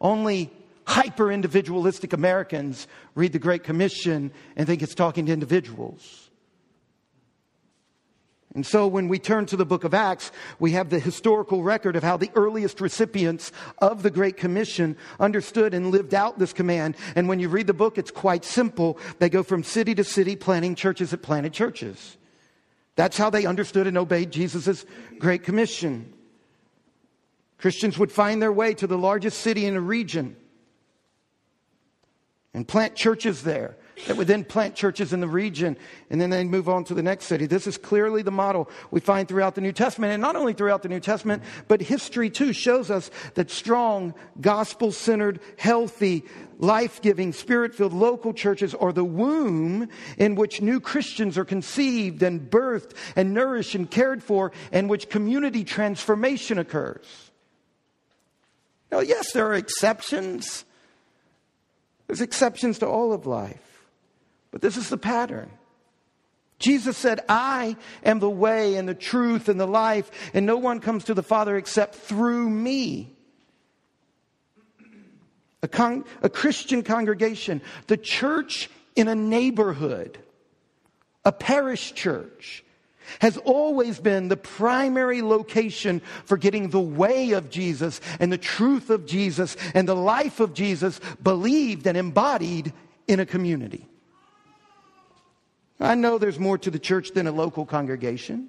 Only 0.00 0.50
hyper 0.84 1.30
individualistic 1.30 2.12
Americans 2.12 2.88
read 3.14 3.32
the 3.32 3.38
Great 3.38 3.62
Commission 3.62 4.32
and 4.56 4.66
think 4.66 4.82
it's 4.82 4.94
talking 4.94 5.26
to 5.26 5.32
individuals. 5.32 6.27
And 8.54 8.64
so 8.64 8.86
when 8.86 9.08
we 9.08 9.18
turn 9.18 9.44
to 9.46 9.56
the 9.56 9.66
book 9.66 9.84
of 9.84 9.92
Acts, 9.92 10.32
we 10.58 10.72
have 10.72 10.88
the 10.88 10.98
historical 10.98 11.62
record 11.62 11.96
of 11.96 12.02
how 12.02 12.16
the 12.16 12.30
earliest 12.34 12.80
recipients 12.80 13.52
of 13.78 14.02
the 14.02 14.10
Great 14.10 14.36
Commission 14.36 14.96
understood 15.20 15.74
and 15.74 15.90
lived 15.90 16.14
out 16.14 16.38
this 16.38 16.54
command. 16.54 16.96
And 17.14 17.28
when 17.28 17.40
you 17.40 17.50
read 17.50 17.66
the 17.66 17.74
book, 17.74 17.98
it's 17.98 18.10
quite 18.10 18.44
simple. 18.44 18.98
They 19.18 19.28
go 19.28 19.42
from 19.42 19.62
city 19.62 19.94
to 19.96 20.04
city 20.04 20.34
planting 20.34 20.74
churches 20.74 21.10
that 21.10 21.22
planted 21.22 21.52
churches. 21.52 22.16
That's 22.96 23.18
how 23.18 23.30
they 23.30 23.44
understood 23.44 23.86
and 23.86 23.98
obeyed 23.98 24.30
Jesus' 24.30 24.86
Great 25.18 25.44
Commission. 25.44 26.12
Christians 27.58 27.98
would 27.98 28.10
find 28.10 28.40
their 28.40 28.52
way 28.52 28.72
to 28.74 28.86
the 28.86 28.98
largest 28.98 29.40
city 29.40 29.66
in 29.66 29.76
a 29.76 29.80
region 29.80 30.36
and 32.54 32.66
plant 32.66 32.96
churches 32.96 33.42
there 33.42 33.76
that 34.06 34.16
would 34.16 34.26
then 34.26 34.44
plant 34.44 34.74
churches 34.74 35.12
in 35.12 35.20
the 35.20 35.28
region 35.28 35.76
and 36.10 36.20
then 36.20 36.30
they 36.30 36.44
move 36.44 36.68
on 36.68 36.84
to 36.84 36.94
the 36.94 37.02
next 37.02 37.26
city. 37.26 37.46
This 37.46 37.66
is 37.66 37.76
clearly 37.76 38.22
the 38.22 38.30
model 38.30 38.70
we 38.90 39.00
find 39.00 39.28
throughout 39.28 39.54
the 39.54 39.60
New 39.60 39.72
Testament. 39.72 40.12
And 40.12 40.22
not 40.22 40.36
only 40.36 40.52
throughout 40.52 40.82
the 40.82 40.88
New 40.88 41.00
Testament, 41.00 41.42
but 41.66 41.80
history 41.80 42.30
too 42.30 42.52
shows 42.52 42.90
us 42.90 43.10
that 43.34 43.50
strong, 43.50 44.14
gospel 44.40 44.92
centered, 44.92 45.40
healthy, 45.56 46.24
life 46.58 47.00
giving, 47.02 47.32
spirit 47.32 47.74
filled 47.74 47.92
local 47.92 48.32
churches 48.32 48.74
are 48.74 48.92
the 48.92 49.04
womb 49.04 49.88
in 50.16 50.34
which 50.34 50.60
new 50.60 50.80
Christians 50.80 51.38
are 51.38 51.44
conceived 51.44 52.22
and 52.22 52.50
birthed 52.50 52.92
and 53.16 53.34
nourished 53.34 53.74
and 53.74 53.90
cared 53.90 54.22
for, 54.22 54.52
and 54.72 54.88
which 54.88 55.08
community 55.08 55.64
transformation 55.64 56.58
occurs. 56.58 57.30
Now, 58.90 59.00
yes, 59.00 59.32
there 59.32 59.46
are 59.46 59.54
exceptions. 59.54 60.64
There's 62.06 62.20
exceptions 62.20 62.78
to 62.78 62.86
all 62.86 63.12
of 63.12 63.26
life, 63.26 63.67
but 64.50 64.60
this 64.60 64.76
is 64.76 64.88
the 64.88 64.98
pattern. 64.98 65.50
Jesus 66.58 66.96
said, 66.96 67.20
I 67.28 67.76
am 68.04 68.18
the 68.18 68.30
way 68.30 68.74
and 68.74 68.88
the 68.88 68.94
truth 68.94 69.48
and 69.48 69.60
the 69.60 69.66
life, 69.66 70.10
and 70.34 70.44
no 70.44 70.56
one 70.56 70.80
comes 70.80 71.04
to 71.04 71.14
the 71.14 71.22
Father 71.22 71.56
except 71.56 71.94
through 71.94 72.48
me. 72.48 73.14
A, 75.62 75.68
con- 75.68 76.04
a 76.22 76.28
Christian 76.28 76.82
congregation, 76.82 77.60
the 77.86 77.96
church 77.96 78.70
in 78.96 79.08
a 79.08 79.14
neighborhood, 79.14 80.18
a 81.24 81.32
parish 81.32 81.94
church, 81.94 82.64
has 83.20 83.36
always 83.38 83.98
been 83.98 84.28
the 84.28 84.36
primary 84.36 85.22
location 85.22 86.02
for 86.24 86.36
getting 86.36 86.68
the 86.68 86.80
way 86.80 87.32
of 87.32 87.50
Jesus 87.50 88.00
and 88.20 88.30
the 88.32 88.38
truth 88.38 88.90
of 88.90 89.06
Jesus 89.06 89.56
and 89.74 89.88
the 89.88 89.96
life 89.96 90.40
of 90.40 90.54
Jesus 90.54 91.00
believed 91.22 91.86
and 91.86 91.96
embodied 91.96 92.72
in 93.06 93.18
a 93.18 93.26
community. 93.26 93.87
I 95.80 95.94
know 95.94 96.18
there's 96.18 96.38
more 96.38 96.58
to 96.58 96.70
the 96.70 96.78
church 96.78 97.12
than 97.12 97.26
a 97.26 97.32
local 97.32 97.64
congregation, 97.64 98.48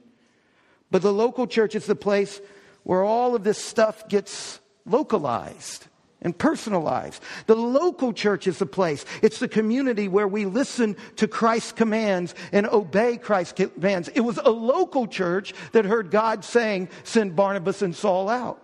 but 0.92 1.02
the 1.02 1.14
local 1.14 1.48
church 1.48 1.76
is 1.76 1.86
the 1.86 1.96
place 1.96 2.42
where 2.84 3.04
all 3.04 3.36
of 3.36 3.44
this 3.44 3.64
stuff 3.64 4.08
gets 4.10 4.60
localized 4.86 5.86
and 6.22 6.38
personalized. 6.38 7.22
The 7.46 7.56
local 7.56 8.14
church 8.14 8.48
is 8.48 8.58
the 8.58 8.66
place. 8.66 9.06
It's 9.22 9.40
the 9.40 9.48
community 9.48 10.08
where 10.08 10.28
we 10.28 10.46
listen 10.46 10.98
to 11.18 11.28
Christ's 11.28 11.72
commands 11.72 12.36
and 12.52 12.68
obey 12.68 13.18
Christ's 13.18 13.54
commands. 13.54 14.10
It 14.10 14.22
was 14.22 14.38
a 14.38 14.50
local 14.50 15.08
church 15.08 15.54
that 15.72 15.86
heard 15.86 16.12
God 16.12 16.44
saying, 16.44 16.90
send 17.04 17.36
Barnabas 17.36 17.82
and 17.82 17.96
Saul 17.96 18.28
out. 18.28 18.62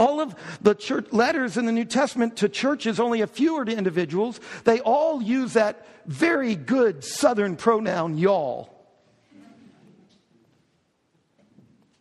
All 0.00 0.18
of 0.18 0.34
the 0.62 0.74
church 0.74 1.12
letters 1.12 1.58
in 1.58 1.66
the 1.66 1.72
New 1.72 1.84
Testament 1.84 2.38
to 2.38 2.48
churches, 2.48 2.98
only 2.98 3.20
a 3.20 3.26
few 3.26 3.56
are 3.56 3.66
to 3.66 3.76
individuals. 3.76 4.40
They 4.64 4.80
all 4.80 5.20
use 5.20 5.52
that 5.52 5.86
very 6.06 6.54
good 6.54 7.04
southern 7.04 7.54
pronoun, 7.54 8.16
y'all. 8.16 8.79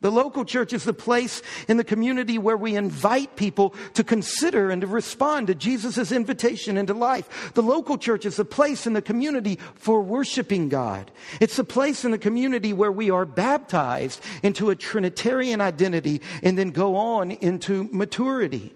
The 0.02 0.12
local 0.12 0.46
church 0.46 0.72
is 0.72 0.86
the 0.86 0.94
place 0.94 1.42
in 1.68 1.76
the 1.76 1.84
community 1.84 2.38
where 2.38 2.56
we 2.56 2.78
invite 2.78 3.36
people 3.36 3.76
to 3.96 4.04
consider 4.04 4.72
and 4.72 4.82
to 4.82 4.88
respond 4.88 5.48
to 5.48 5.56
Jesus' 5.56 6.14
invitation 6.14 6.78
into 6.78 6.94
life. 6.94 7.52
The 7.54 7.64
local 7.64 7.98
church 7.98 8.26
is 8.26 8.38
the 8.38 8.46
place 8.46 8.88
in 8.88 8.94
the 8.94 9.02
community 9.02 9.60
for 9.76 10.02
worshiping 10.02 10.70
God. 10.70 11.12
It's 11.42 11.58
the 11.58 11.66
place 11.66 12.06
in 12.06 12.12
the 12.12 12.18
community 12.18 12.72
where 12.72 12.94
we 12.94 13.12
are 13.12 13.26
baptized 13.26 14.24
into 14.42 14.70
a 14.70 14.76
Trinitarian 14.76 15.60
identity 15.60 16.22
and 16.44 16.58
then 16.58 16.72
go 16.72 16.96
on 16.96 17.32
into 17.32 17.90
maturity. 17.92 18.74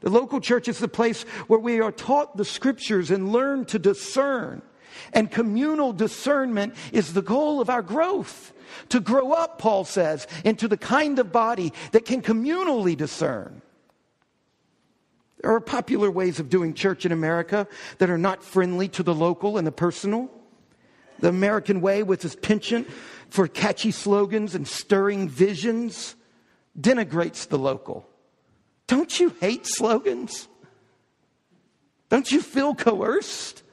The 0.00 0.10
local 0.10 0.40
church 0.40 0.66
is 0.66 0.80
the 0.80 0.88
place 0.88 1.22
where 1.46 1.60
we 1.60 1.80
are 1.80 1.92
taught 1.92 2.36
the 2.36 2.44
scriptures 2.44 3.12
and 3.12 3.32
learn 3.32 3.64
to 3.66 3.78
discern. 3.78 4.60
And 5.12 5.30
communal 5.30 5.92
discernment 5.92 6.74
is 6.92 7.12
the 7.12 7.22
goal 7.22 7.60
of 7.60 7.70
our 7.70 7.82
growth. 7.82 8.52
To 8.90 9.00
grow 9.00 9.32
up, 9.32 9.58
Paul 9.58 9.84
says, 9.84 10.26
into 10.44 10.68
the 10.68 10.76
kind 10.76 11.18
of 11.18 11.32
body 11.32 11.72
that 11.92 12.04
can 12.04 12.22
communally 12.22 12.96
discern. 12.96 13.62
There 15.40 15.52
are 15.54 15.60
popular 15.60 16.10
ways 16.10 16.40
of 16.40 16.48
doing 16.48 16.72
church 16.72 17.04
in 17.04 17.12
America 17.12 17.68
that 17.98 18.08
are 18.08 18.18
not 18.18 18.42
friendly 18.42 18.88
to 18.88 19.02
the 19.02 19.14
local 19.14 19.58
and 19.58 19.66
the 19.66 19.72
personal. 19.72 20.30
The 21.18 21.28
American 21.28 21.80
way, 21.80 22.02
with 22.02 22.24
its 22.24 22.34
penchant 22.34 22.88
for 23.28 23.46
catchy 23.46 23.90
slogans 23.90 24.54
and 24.54 24.66
stirring 24.66 25.28
visions, 25.28 26.16
denigrates 26.80 27.46
the 27.46 27.58
local. 27.58 28.08
Don't 28.86 29.20
you 29.20 29.34
hate 29.40 29.66
slogans? 29.66 30.48
Don't 32.08 32.30
you 32.30 32.40
feel 32.40 32.74
coerced 32.74 33.63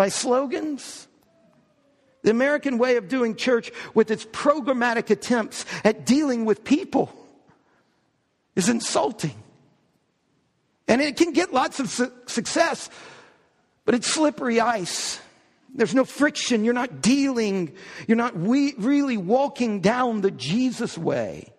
by 0.00 0.08
slogans? 0.08 1.08
The 2.22 2.30
American 2.30 2.78
way 2.78 2.96
of 2.96 3.06
doing 3.06 3.36
church 3.36 3.70
with 3.92 4.10
its 4.10 4.24
programmatic 4.24 5.10
attempts 5.10 5.66
at 5.84 6.06
dealing 6.06 6.46
with 6.46 6.64
people 6.64 7.14
is 8.56 8.70
insulting. 8.70 9.34
And 10.88 11.02
it 11.02 11.18
can 11.18 11.34
get 11.34 11.52
lots 11.52 11.80
of 11.80 11.90
su- 11.90 12.10
success, 12.24 12.88
but 13.84 13.94
it's 13.94 14.06
slippery 14.06 14.58
ice. 14.58 15.20
There's 15.74 15.94
no 15.94 16.06
friction. 16.06 16.64
You're 16.64 16.72
not 16.72 17.02
dealing, 17.02 17.74
you're 18.08 18.16
not 18.16 18.34
we- 18.34 18.72
really 18.78 19.18
walking 19.18 19.80
down 19.80 20.22
the 20.22 20.30
Jesus 20.30 20.96
way. 20.96 21.52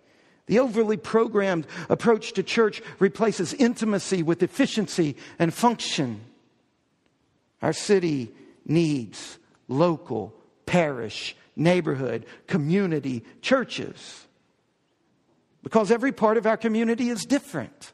The 0.48 0.58
overly 0.58 0.98
programmed 0.98 1.68
approach 1.90 2.34
to 2.34 2.42
church 2.42 2.82
replaces 2.98 3.54
intimacy 3.54 4.24
with 4.24 4.42
efficiency 4.42 5.16
and 5.38 5.54
function. 5.54 6.22
Our 7.62 7.74
city 7.74 8.32
needs 8.66 9.38
local 9.68 10.34
parish, 10.66 11.36
neighborhood, 11.56 12.26
community, 12.48 13.24
churches. 13.42 14.28
Because 15.64 15.92
every 15.92 16.12
part 16.12 16.38
of 16.38 16.48
our 16.48 16.58
community 16.58 17.10
is 17.10 17.26
different. 17.26 17.94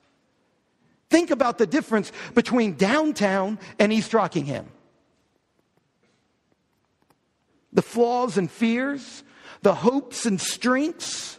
Think 1.09 1.31
about 1.31 1.57
the 1.57 1.67
difference 1.67 2.11
between 2.33 2.75
downtown 2.75 3.59
and 3.79 3.91
East 3.91 4.13
Rockingham. 4.13 4.67
The 7.73 7.81
flaws 7.81 8.37
and 8.37 8.49
fears, 8.49 9.23
the 9.61 9.73
hopes 9.73 10.25
and 10.25 10.39
strengths. 10.39 11.36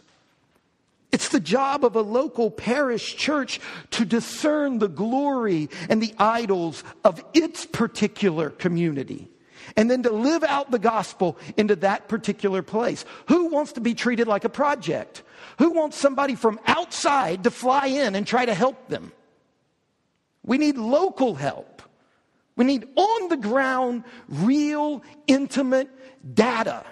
It's 1.11 1.29
the 1.29 1.39
job 1.39 1.83
of 1.83 1.95
a 1.95 2.01
local 2.01 2.51
parish 2.51 3.15
church 3.15 3.59
to 3.91 4.05
discern 4.05 4.77
the 4.77 4.87
glory 4.87 5.69
and 5.89 6.01
the 6.01 6.13
idols 6.19 6.83
of 7.03 7.23
its 7.33 7.65
particular 7.65 8.51
community 8.51 9.29
and 9.75 9.89
then 9.89 10.03
to 10.03 10.11
live 10.11 10.43
out 10.43 10.71
the 10.71 10.79
gospel 10.79 11.37
into 11.57 11.75
that 11.77 12.07
particular 12.07 12.61
place. 12.61 13.05
Who 13.27 13.47
wants 13.47 13.73
to 13.73 13.81
be 13.81 13.93
treated 13.93 14.27
like 14.27 14.43
a 14.43 14.49
project? 14.49 15.23
Who 15.57 15.71
wants 15.71 15.97
somebody 15.97 16.35
from 16.35 16.59
outside 16.65 17.43
to 17.43 17.51
fly 17.51 17.87
in 17.87 18.15
and 18.15 18.25
try 18.25 18.45
to 18.45 18.53
help 18.53 18.87
them? 18.87 19.11
We 20.43 20.57
need 20.57 20.77
local 20.77 21.35
help. 21.35 21.81
We 22.55 22.65
need 22.65 22.87
on 22.95 23.29
the 23.29 23.37
ground, 23.37 24.03
real, 24.27 25.01
intimate 25.27 25.89
data. 26.33 26.85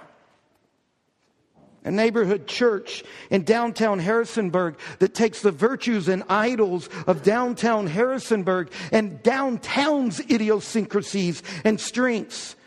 A 1.87 1.91
neighborhood 1.91 2.47
church 2.47 3.03
in 3.29 3.43
downtown 3.43 3.97
Harrisonburg 3.97 4.77
that 4.99 5.13
takes 5.13 5.41
the 5.41 5.51
virtues 5.51 6.09
and 6.09 6.23
idols 6.27 6.89
of 7.07 7.23
downtown 7.23 7.87
Harrisonburg 7.87 8.69
and 8.91 9.23
downtown's 9.23 10.19
idiosyncrasies 10.19 11.41
and 11.63 11.79
strengths. 11.79 12.57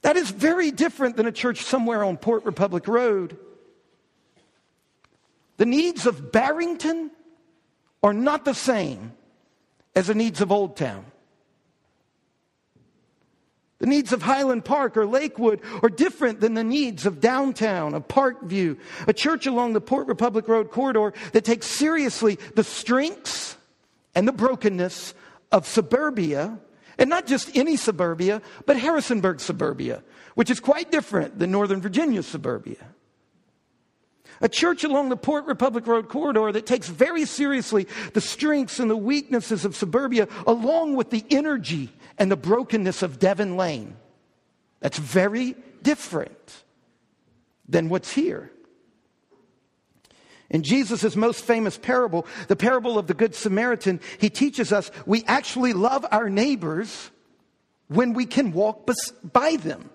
That 0.00 0.16
is 0.16 0.30
very 0.30 0.70
different 0.70 1.18
than 1.18 1.26
a 1.26 1.32
church 1.32 1.60
somewhere 1.60 2.02
on 2.02 2.16
Port 2.16 2.46
Republic 2.46 2.88
Road. 2.88 3.36
The 5.58 5.66
needs 5.66 6.06
of 6.06 6.32
Barrington 6.32 7.10
are 8.02 8.14
not 8.14 8.46
the 8.46 8.54
same 8.54 9.12
as 9.94 10.06
the 10.06 10.14
needs 10.14 10.40
of 10.40 10.50
Old 10.50 10.78
Town. 10.78 11.04
The 13.80 13.86
needs 13.86 14.12
of 14.12 14.20
Highland 14.20 14.66
Park 14.66 14.98
or 14.98 15.06
Lakewood 15.06 15.62
are 15.82 15.88
different 15.88 16.40
than 16.40 16.52
the 16.52 16.62
needs 16.62 17.06
of 17.06 17.18
downtown, 17.18 17.94
of 17.94 18.06
Parkview, 18.08 18.78
a 19.08 19.14
church 19.14 19.46
along 19.46 19.72
the 19.72 19.80
Port 19.80 20.06
Republic 20.06 20.46
Road 20.48 20.70
corridor 20.70 21.14
that 21.32 21.46
takes 21.46 21.66
seriously 21.66 22.38
the 22.54 22.62
strengths 22.62 23.56
and 24.14 24.28
the 24.28 24.32
brokenness 24.32 25.14
of 25.50 25.66
suburbia, 25.66 26.58
and 26.98 27.08
not 27.08 27.26
just 27.26 27.56
any 27.56 27.76
suburbia, 27.76 28.42
but 28.66 28.76
Harrisonburg 28.78 29.40
suburbia, 29.40 30.02
which 30.34 30.50
is 30.50 30.60
quite 30.60 30.90
different 30.90 31.38
than 31.38 31.50
Northern 31.50 31.80
Virginia 31.80 32.22
suburbia. 32.22 32.86
A 34.42 34.48
church 34.48 34.84
along 34.84 35.08
the 35.08 35.16
Port 35.16 35.46
Republic 35.46 35.86
Road 35.86 36.08
corridor 36.08 36.52
that 36.52 36.66
takes 36.66 36.88
very 36.88 37.24
seriously 37.24 37.86
the 38.12 38.20
strengths 38.20 38.78
and 38.78 38.90
the 38.90 38.96
weaknesses 38.96 39.64
of 39.64 39.74
suburbia, 39.74 40.28
along 40.46 40.96
with 40.96 41.08
the 41.08 41.24
energy 41.30 41.90
and 42.20 42.30
the 42.30 42.36
brokenness 42.36 43.02
of 43.02 43.18
Devon 43.18 43.56
Lane. 43.56 43.96
That's 44.80 44.98
very 44.98 45.56
different 45.82 46.62
than 47.66 47.88
what's 47.88 48.12
here. 48.12 48.52
In 50.50 50.62
Jesus' 50.62 51.16
most 51.16 51.42
famous 51.44 51.78
parable, 51.78 52.26
the 52.48 52.56
parable 52.56 52.98
of 52.98 53.06
the 53.06 53.14
Good 53.14 53.34
Samaritan, 53.34 54.00
he 54.18 54.28
teaches 54.28 54.72
us 54.72 54.90
we 55.06 55.24
actually 55.24 55.72
love 55.72 56.04
our 56.12 56.28
neighbors 56.28 57.10
when 57.88 58.12
we 58.12 58.26
can 58.26 58.52
walk 58.52 58.88
by 59.32 59.56
them. 59.56 59.88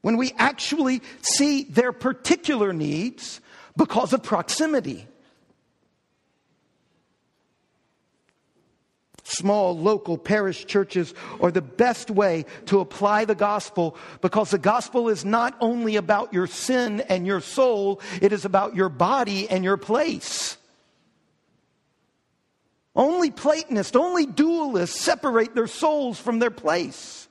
When 0.00 0.16
we 0.16 0.32
actually 0.38 1.02
see 1.20 1.64
their 1.64 1.92
particular 1.92 2.72
needs 2.72 3.40
because 3.76 4.12
of 4.12 4.22
proximity. 4.22 5.06
Small 9.30 9.78
local 9.78 10.16
parish 10.16 10.64
churches 10.64 11.12
are 11.42 11.50
the 11.50 11.60
best 11.60 12.10
way 12.10 12.46
to 12.64 12.80
apply 12.80 13.26
the 13.26 13.34
gospel 13.34 13.94
because 14.22 14.50
the 14.50 14.58
gospel 14.58 15.10
is 15.10 15.22
not 15.22 15.54
only 15.60 15.96
about 15.96 16.32
your 16.32 16.46
sin 16.46 17.02
and 17.02 17.26
your 17.26 17.42
soul, 17.42 18.00
it 18.22 18.32
is 18.32 18.46
about 18.46 18.74
your 18.74 18.88
body 18.88 19.46
and 19.50 19.62
your 19.62 19.76
place. 19.76 20.56
Only 22.96 23.30
Platonists, 23.30 23.94
only 23.94 24.26
dualists 24.26 24.96
separate 24.96 25.54
their 25.54 25.66
souls 25.66 26.18
from 26.18 26.38
their 26.38 26.50
place. 26.50 27.28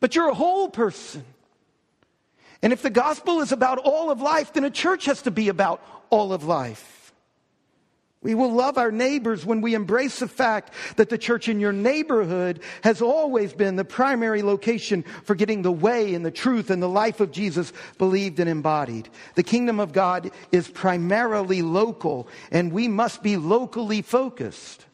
But 0.00 0.16
you're 0.16 0.30
a 0.30 0.34
whole 0.34 0.70
person. 0.70 1.24
And 2.62 2.72
if 2.72 2.80
the 2.80 2.88
gospel 2.88 3.42
is 3.42 3.52
about 3.52 3.76
all 3.76 4.10
of 4.10 4.22
life, 4.22 4.54
then 4.54 4.64
a 4.64 4.70
church 4.70 5.04
has 5.04 5.20
to 5.22 5.30
be 5.30 5.50
about 5.50 5.84
all 6.08 6.32
of 6.32 6.44
life. 6.44 6.97
We 8.20 8.34
will 8.34 8.52
love 8.52 8.78
our 8.78 8.90
neighbors 8.90 9.46
when 9.46 9.60
we 9.60 9.74
embrace 9.74 10.18
the 10.18 10.26
fact 10.26 10.72
that 10.96 11.08
the 11.08 11.18
church 11.18 11.48
in 11.48 11.60
your 11.60 11.72
neighborhood 11.72 12.60
has 12.82 13.00
always 13.00 13.52
been 13.52 13.76
the 13.76 13.84
primary 13.84 14.42
location 14.42 15.04
for 15.22 15.36
getting 15.36 15.62
the 15.62 15.70
way 15.70 16.14
and 16.14 16.26
the 16.26 16.32
truth 16.32 16.70
and 16.70 16.82
the 16.82 16.88
life 16.88 17.20
of 17.20 17.30
Jesus 17.30 17.72
believed 17.96 18.40
and 18.40 18.50
embodied. 18.50 19.08
The 19.36 19.44
kingdom 19.44 19.78
of 19.78 19.92
God 19.92 20.32
is 20.50 20.66
primarily 20.66 21.62
local, 21.62 22.26
and 22.50 22.72
we 22.72 22.88
must 22.88 23.22
be 23.22 23.36
locally 23.36 24.02
focused. 24.02 24.86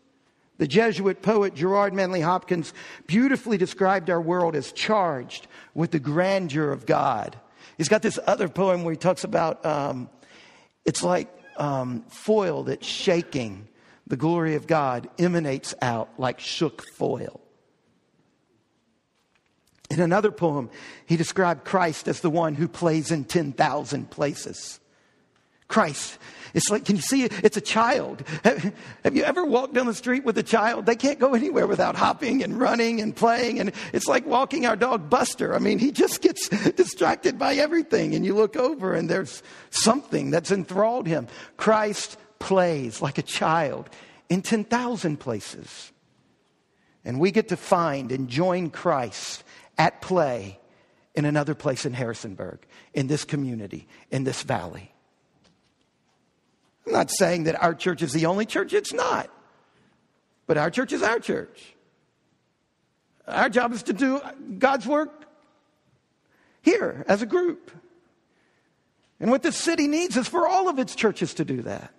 The 0.58 0.68
Jesuit 0.68 1.22
poet 1.22 1.54
Gerard 1.54 1.94
Manley 1.94 2.20
Hopkins 2.20 2.74
beautifully 3.06 3.56
described 3.56 4.10
our 4.10 4.20
world 4.20 4.54
as 4.54 4.70
charged 4.70 5.46
with 5.72 5.92
the 5.92 5.98
grandeur 5.98 6.70
of 6.70 6.84
God. 6.84 7.36
He's 7.78 7.88
got 7.88 8.02
this 8.02 8.18
other 8.26 8.48
poem 8.48 8.84
where 8.84 8.92
he 8.92 8.98
talks 8.98 9.24
about 9.24 9.64
um, 9.64 10.10
it's 10.84 11.02
like 11.02 11.28
um, 11.56 12.04
foil 12.08 12.64
that's 12.64 12.86
shaking, 12.86 13.68
the 14.06 14.16
glory 14.16 14.54
of 14.54 14.66
God 14.66 15.08
emanates 15.18 15.74
out 15.80 16.08
like 16.18 16.40
shook 16.40 16.82
foil. 16.92 17.40
In 19.90 20.00
another 20.00 20.30
poem, 20.30 20.70
he 21.06 21.16
described 21.16 21.64
Christ 21.64 22.08
as 22.08 22.20
the 22.20 22.30
one 22.30 22.54
who 22.54 22.68
plays 22.68 23.10
in 23.10 23.24
10,000 23.24 24.10
places. 24.10 24.80
Christ. 25.68 26.18
It's 26.54 26.70
like, 26.70 26.84
can 26.84 26.94
you 26.94 27.02
see 27.02 27.24
it? 27.24 27.32
It's 27.44 27.56
a 27.56 27.60
child. 27.60 28.22
Have, 28.44 28.72
have, 29.02 29.16
you 29.16 29.24
ever 29.24 29.44
walked 29.44 29.74
down 29.74 29.86
the 29.86 29.94
street 29.94 30.24
with 30.24 30.38
a 30.38 30.42
child? 30.42 30.86
They 30.86 30.94
can't 30.94 31.18
go 31.18 31.34
anywhere 31.34 31.66
without 31.66 31.96
hopping 31.96 32.44
and 32.44 32.58
running 32.58 33.00
and 33.00 33.14
playing. 33.14 33.58
And 33.58 33.72
it's 33.92 34.06
like 34.06 34.24
walking 34.24 34.64
our 34.64 34.76
dog 34.76 35.10
Buster. 35.10 35.54
I 35.54 35.58
mean, 35.58 35.80
he 35.80 35.90
just 35.90 36.22
gets 36.22 36.48
distracted 36.76 37.38
by 37.38 37.56
everything. 37.56 38.14
And 38.14 38.24
you 38.24 38.34
look 38.34 38.56
over 38.56 38.94
and 38.94 39.10
there's 39.10 39.42
something 39.70 40.30
that's 40.30 40.52
enthralled 40.52 41.08
him. 41.08 41.26
Christ 41.56 42.16
plays 42.38 43.02
like 43.02 43.18
a 43.18 43.22
child 43.22 43.90
in 44.28 44.40
10,000 44.40 45.18
places. 45.18 45.92
And 47.04 47.18
we 47.18 47.32
get 47.32 47.48
to 47.48 47.56
find 47.56 48.12
and 48.12 48.28
join 48.28 48.70
Christ 48.70 49.42
at 49.76 50.00
play 50.00 50.60
in 51.16 51.24
another 51.24 51.54
place 51.54 51.84
in 51.84 51.92
Harrisonburg, 51.92 52.60
in 52.92 53.08
this 53.08 53.24
community, 53.24 53.88
in 54.10 54.22
this 54.22 54.42
valley. 54.42 54.93
I'm 56.86 56.92
not 56.92 57.10
saying 57.10 57.44
that 57.44 57.62
our 57.62 57.74
church 57.74 58.02
is 58.02 58.12
the 58.12 58.26
only 58.26 58.46
church, 58.46 58.72
it's 58.72 58.92
not. 58.92 59.30
But 60.46 60.58
our 60.58 60.70
church 60.70 60.92
is 60.92 61.02
our 61.02 61.18
church. 61.18 61.74
Our 63.26 63.48
job 63.48 63.72
is 63.72 63.84
to 63.84 63.92
do 63.92 64.20
God's 64.58 64.86
work 64.86 65.24
here 66.60 67.04
as 67.08 67.22
a 67.22 67.26
group. 67.26 67.70
And 69.20 69.30
what 69.30 69.42
this 69.42 69.56
city 69.56 69.86
needs 69.86 70.16
is 70.16 70.28
for 70.28 70.46
all 70.46 70.68
of 70.68 70.78
its 70.78 70.94
churches 70.94 71.34
to 71.34 71.44
do 71.44 71.62
that. 71.62 71.92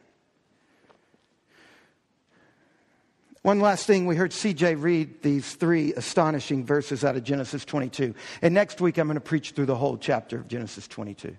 One 3.42 3.60
last 3.60 3.86
thing, 3.86 4.08
we 4.08 4.16
heard 4.16 4.32
CJ 4.32 4.82
read 4.82 5.22
these 5.22 5.54
three 5.54 5.94
astonishing 5.94 6.66
verses 6.66 7.06
out 7.06 7.16
of 7.16 7.24
Genesis 7.24 7.64
22. 7.64 8.16
And 8.42 8.56
next 8.56 8.82
week, 8.82 8.98
I'm 8.98 9.08
going 9.08 9.16
to 9.16 9.22
preach 9.22 9.52
through 9.52 9.68
the 9.68 9.76
whole 9.76 9.98
chapter 9.98 10.38
of 10.38 10.48
Genesis 10.48 10.88
22. 10.88 11.38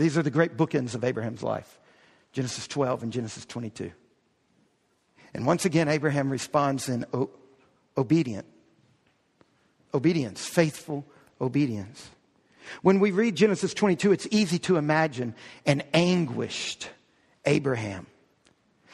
These 0.00 0.16
are 0.16 0.22
the 0.22 0.30
great 0.30 0.56
bookends 0.56 0.94
of 0.94 1.04
Abraham's 1.04 1.42
life 1.42 1.78
Genesis 2.32 2.66
12 2.66 3.02
and 3.02 3.12
Genesis 3.12 3.44
22. 3.44 3.92
And 5.34 5.44
once 5.46 5.66
again, 5.66 5.88
Abraham 5.88 6.30
responds 6.30 6.88
in 6.88 7.04
o- 7.12 7.28
obedient. 7.98 8.46
Obedience, 9.92 10.46
faithful 10.46 11.04
obedience. 11.38 12.08
When 12.80 12.98
we 12.98 13.10
read 13.10 13.36
Genesis 13.36 13.74
22, 13.74 14.12
it's 14.12 14.26
easy 14.30 14.58
to 14.60 14.78
imagine 14.78 15.34
an 15.66 15.82
anguished 15.92 16.88
Abraham 17.44 18.06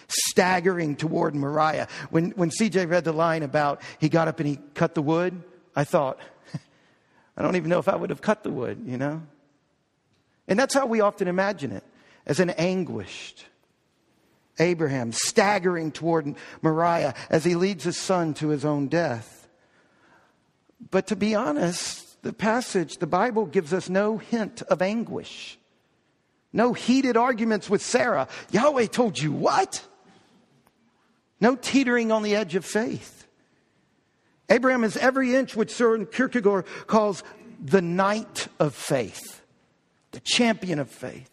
staggering 0.08 0.96
toward 0.96 1.36
Moriah. 1.36 1.86
When, 2.10 2.30
when 2.32 2.50
CJ 2.50 2.90
read 2.90 3.04
the 3.04 3.12
line 3.12 3.44
about 3.44 3.80
he 4.00 4.08
got 4.08 4.26
up 4.26 4.40
and 4.40 4.48
he 4.48 4.58
cut 4.74 4.96
the 4.96 5.02
wood, 5.02 5.40
I 5.76 5.84
thought, 5.84 6.18
I 7.36 7.42
don't 7.42 7.54
even 7.54 7.70
know 7.70 7.78
if 7.78 7.88
I 7.88 7.94
would 7.94 8.10
have 8.10 8.22
cut 8.22 8.42
the 8.42 8.50
wood, 8.50 8.82
you 8.86 8.96
know? 8.96 9.22
And 10.48 10.58
that's 10.58 10.74
how 10.74 10.86
we 10.86 11.00
often 11.00 11.28
imagine 11.28 11.72
it 11.72 11.84
as 12.26 12.40
an 12.40 12.50
anguished 12.50 13.46
Abraham 14.58 15.12
staggering 15.12 15.92
toward 15.92 16.34
Moriah 16.62 17.14
as 17.30 17.44
he 17.44 17.54
leads 17.54 17.84
his 17.84 17.98
son 17.98 18.34
to 18.34 18.48
his 18.48 18.64
own 18.64 18.88
death. 18.88 19.48
But 20.90 21.08
to 21.08 21.16
be 21.16 21.34
honest, 21.34 22.22
the 22.22 22.32
passage, 22.32 22.98
the 22.98 23.06
Bible 23.06 23.46
gives 23.46 23.72
us 23.72 23.88
no 23.88 24.18
hint 24.18 24.62
of 24.62 24.82
anguish. 24.82 25.58
No 26.52 26.72
heated 26.72 27.16
arguments 27.16 27.68
with 27.68 27.82
Sarah. 27.82 28.28
Yahweh 28.50 28.86
told 28.86 29.18
you 29.18 29.32
what? 29.32 29.84
No 31.40 31.54
teetering 31.54 32.12
on 32.12 32.22
the 32.22 32.34
edge 32.34 32.54
of 32.54 32.64
faith. 32.64 33.26
Abraham 34.48 34.84
is 34.84 34.96
every 34.96 35.34
inch 35.34 35.56
what 35.56 35.68
Søren 35.68 36.10
Kierkegaard 36.10 36.66
calls 36.86 37.22
the 37.62 37.82
knight 37.82 38.48
of 38.58 38.74
faith 38.74 39.35
the 40.16 40.20
champion 40.20 40.78
of 40.78 40.88
faith, 40.88 41.28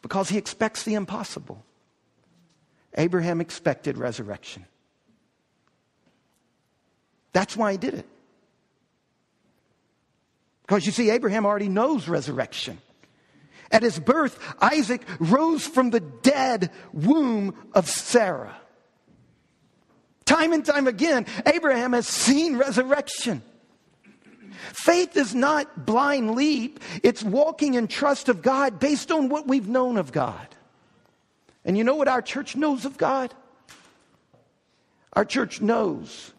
because 0.00 0.30
he 0.30 0.38
expects 0.38 0.84
the 0.84 0.94
impossible. 0.94 1.62
Abraham 2.96 3.42
expected 3.42 3.98
resurrection. 3.98 4.64
That's 7.34 7.54
why 7.54 7.72
he 7.72 7.78
did 7.78 7.92
it. 7.92 8.06
Because 10.62 10.86
you 10.86 10.92
see, 10.92 11.10
Abraham 11.10 11.44
already 11.44 11.68
knows 11.68 12.08
resurrection. 12.08 12.78
At 13.70 13.82
his 13.82 13.98
birth, 13.98 14.38
Isaac 14.58 15.02
rose 15.18 15.66
from 15.66 15.90
the 15.90 16.00
dead 16.00 16.70
womb 16.94 17.54
of 17.74 17.90
Sarah. 17.90 18.56
Time 20.24 20.54
and 20.54 20.64
time 20.64 20.86
again, 20.86 21.26
Abraham 21.44 21.92
has 21.92 22.08
seen 22.08 22.56
resurrection. 22.56 23.42
Faith 24.72 25.16
is 25.16 25.34
not 25.34 25.86
blind 25.86 26.34
leap, 26.34 26.80
it's 27.02 27.22
walking 27.22 27.74
in 27.74 27.88
trust 27.88 28.28
of 28.28 28.42
God 28.42 28.78
based 28.78 29.10
on 29.10 29.28
what 29.28 29.46
we've 29.46 29.68
known 29.68 29.96
of 29.96 30.12
God. 30.12 30.46
And 31.64 31.78
you 31.78 31.84
know 31.84 31.94
what 31.94 32.08
our 32.08 32.22
church 32.22 32.56
knows 32.56 32.84
of 32.84 32.96
God? 32.98 33.34
Our 35.12 35.24
church 35.24 35.60
knows 35.60 36.32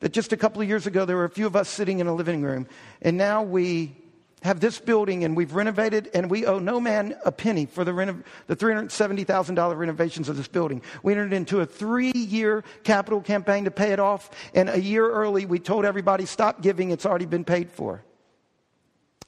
that 0.00 0.12
just 0.12 0.32
a 0.32 0.36
couple 0.36 0.62
of 0.62 0.68
years 0.68 0.86
ago 0.86 1.04
there 1.04 1.16
were 1.16 1.24
a 1.24 1.30
few 1.30 1.46
of 1.46 1.56
us 1.56 1.68
sitting 1.68 1.98
in 1.98 2.06
a 2.06 2.14
living 2.14 2.42
room, 2.42 2.66
and 3.02 3.16
now 3.16 3.42
we 3.42 3.96
have 4.42 4.60
this 4.60 4.78
building 4.78 5.24
and 5.24 5.36
we've 5.36 5.54
renovated 5.54 6.10
and 6.14 6.30
we 6.30 6.46
owe 6.46 6.58
no 6.58 6.80
man 6.80 7.16
a 7.24 7.32
penny 7.32 7.66
for 7.66 7.84
the, 7.84 7.92
the 8.46 8.56
$370,000 8.56 9.76
renovations 9.76 10.28
of 10.28 10.36
this 10.36 10.48
building. 10.48 10.82
We 11.02 11.12
entered 11.12 11.32
into 11.32 11.60
a 11.60 11.66
three 11.66 12.12
year 12.12 12.64
capital 12.84 13.20
campaign 13.20 13.64
to 13.64 13.70
pay 13.70 13.92
it 13.92 14.00
off, 14.00 14.30
and 14.54 14.68
a 14.68 14.80
year 14.80 15.10
early 15.10 15.46
we 15.46 15.58
told 15.58 15.84
everybody, 15.84 16.26
stop 16.26 16.62
giving, 16.62 16.90
it's 16.90 17.06
already 17.06 17.26
been 17.26 17.44
paid 17.44 17.70
for. 17.70 18.02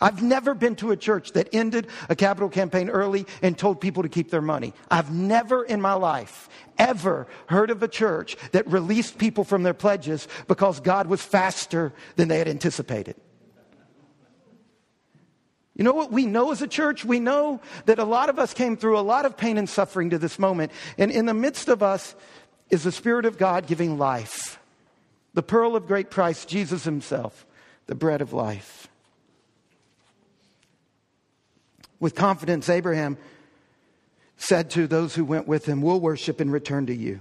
I've 0.00 0.20
never 0.20 0.52
been 0.54 0.74
to 0.76 0.90
a 0.90 0.96
church 0.96 1.32
that 1.32 1.48
ended 1.52 1.86
a 2.08 2.16
capital 2.16 2.48
campaign 2.48 2.90
early 2.90 3.24
and 3.40 3.56
told 3.56 3.80
people 3.80 4.02
to 4.02 4.08
keep 4.08 4.30
their 4.30 4.42
money. 4.42 4.74
I've 4.90 5.12
never 5.12 5.62
in 5.62 5.80
my 5.80 5.94
life 5.94 6.48
ever 6.76 7.28
heard 7.46 7.70
of 7.70 7.84
a 7.84 7.88
church 7.88 8.36
that 8.50 8.66
released 8.66 9.16
people 9.16 9.44
from 9.44 9.62
their 9.62 9.74
pledges 9.74 10.26
because 10.48 10.80
God 10.80 11.06
was 11.06 11.22
faster 11.22 11.92
than 12.16 12.26
they 12.26 12.38
had 12.38 12.48
anticipated. 12.48 13.14
You 15.74 15.84
know 15.84 15.92
what 15.92 16.12
we 16.12 16.26
know 16.26 16.52
as 16.52 16.60
a 16.60 16.68
church? 16.68 17.04
We 17.04 17.18
know 17.18 17.60
that 17.86 17.98
a 17.98 18.04
lot 18.04 18.28
of 18.28 18.38
us 18.38 18.52
came 18.52 18.76
through 18.76 18.98
a 18.98 19.00
lot 19.00 19.24
of 19.24 19.36
pain 19.36 19.56
and 19.56 19.68
suffering 19.68 20.10
to 20.10 20.18
this 20.18 20.38
moment. 20.38 20.70
And 20.98 21.10
in 21.10 21.26
the 21.26 21.34
midst 21.34 21.68
of 21.68 21.82
us 21.82 22.14
is 22.68 22.84
the 22.84 22.92
Spirit 22.92 23.24
of 23.24 23.38
God 23.38 23.66
giving 23.66 23.98
life. 23.98 24.58
The 25.34 25.42
pearl 25.42 25.74
of 25.76 25.86
great 25.86 26.10
price, 26.10 26.44
Jesus 26.44 26.84
Himself, 26.84 27.46
the 27.86 27.94
bread 27.94 28.20
of 28.20 28.34
life. 28.34 28.88
With 32.00 32.14
confidence, 32.14 32.68
Abraham 32.68 33.16
said 34.36 34.70
to 34.70 34.86
those 34.86 35.14
who 35.14 35.24
went 35.24 35.46
with 35.46 35.64
him, 35.64 35.80
We'll 35.80 36.00
worship 36.00 36.40
and 36.40 36.52
return 36.52 36.86
to 36.86 36.94
you. 36.94 37.20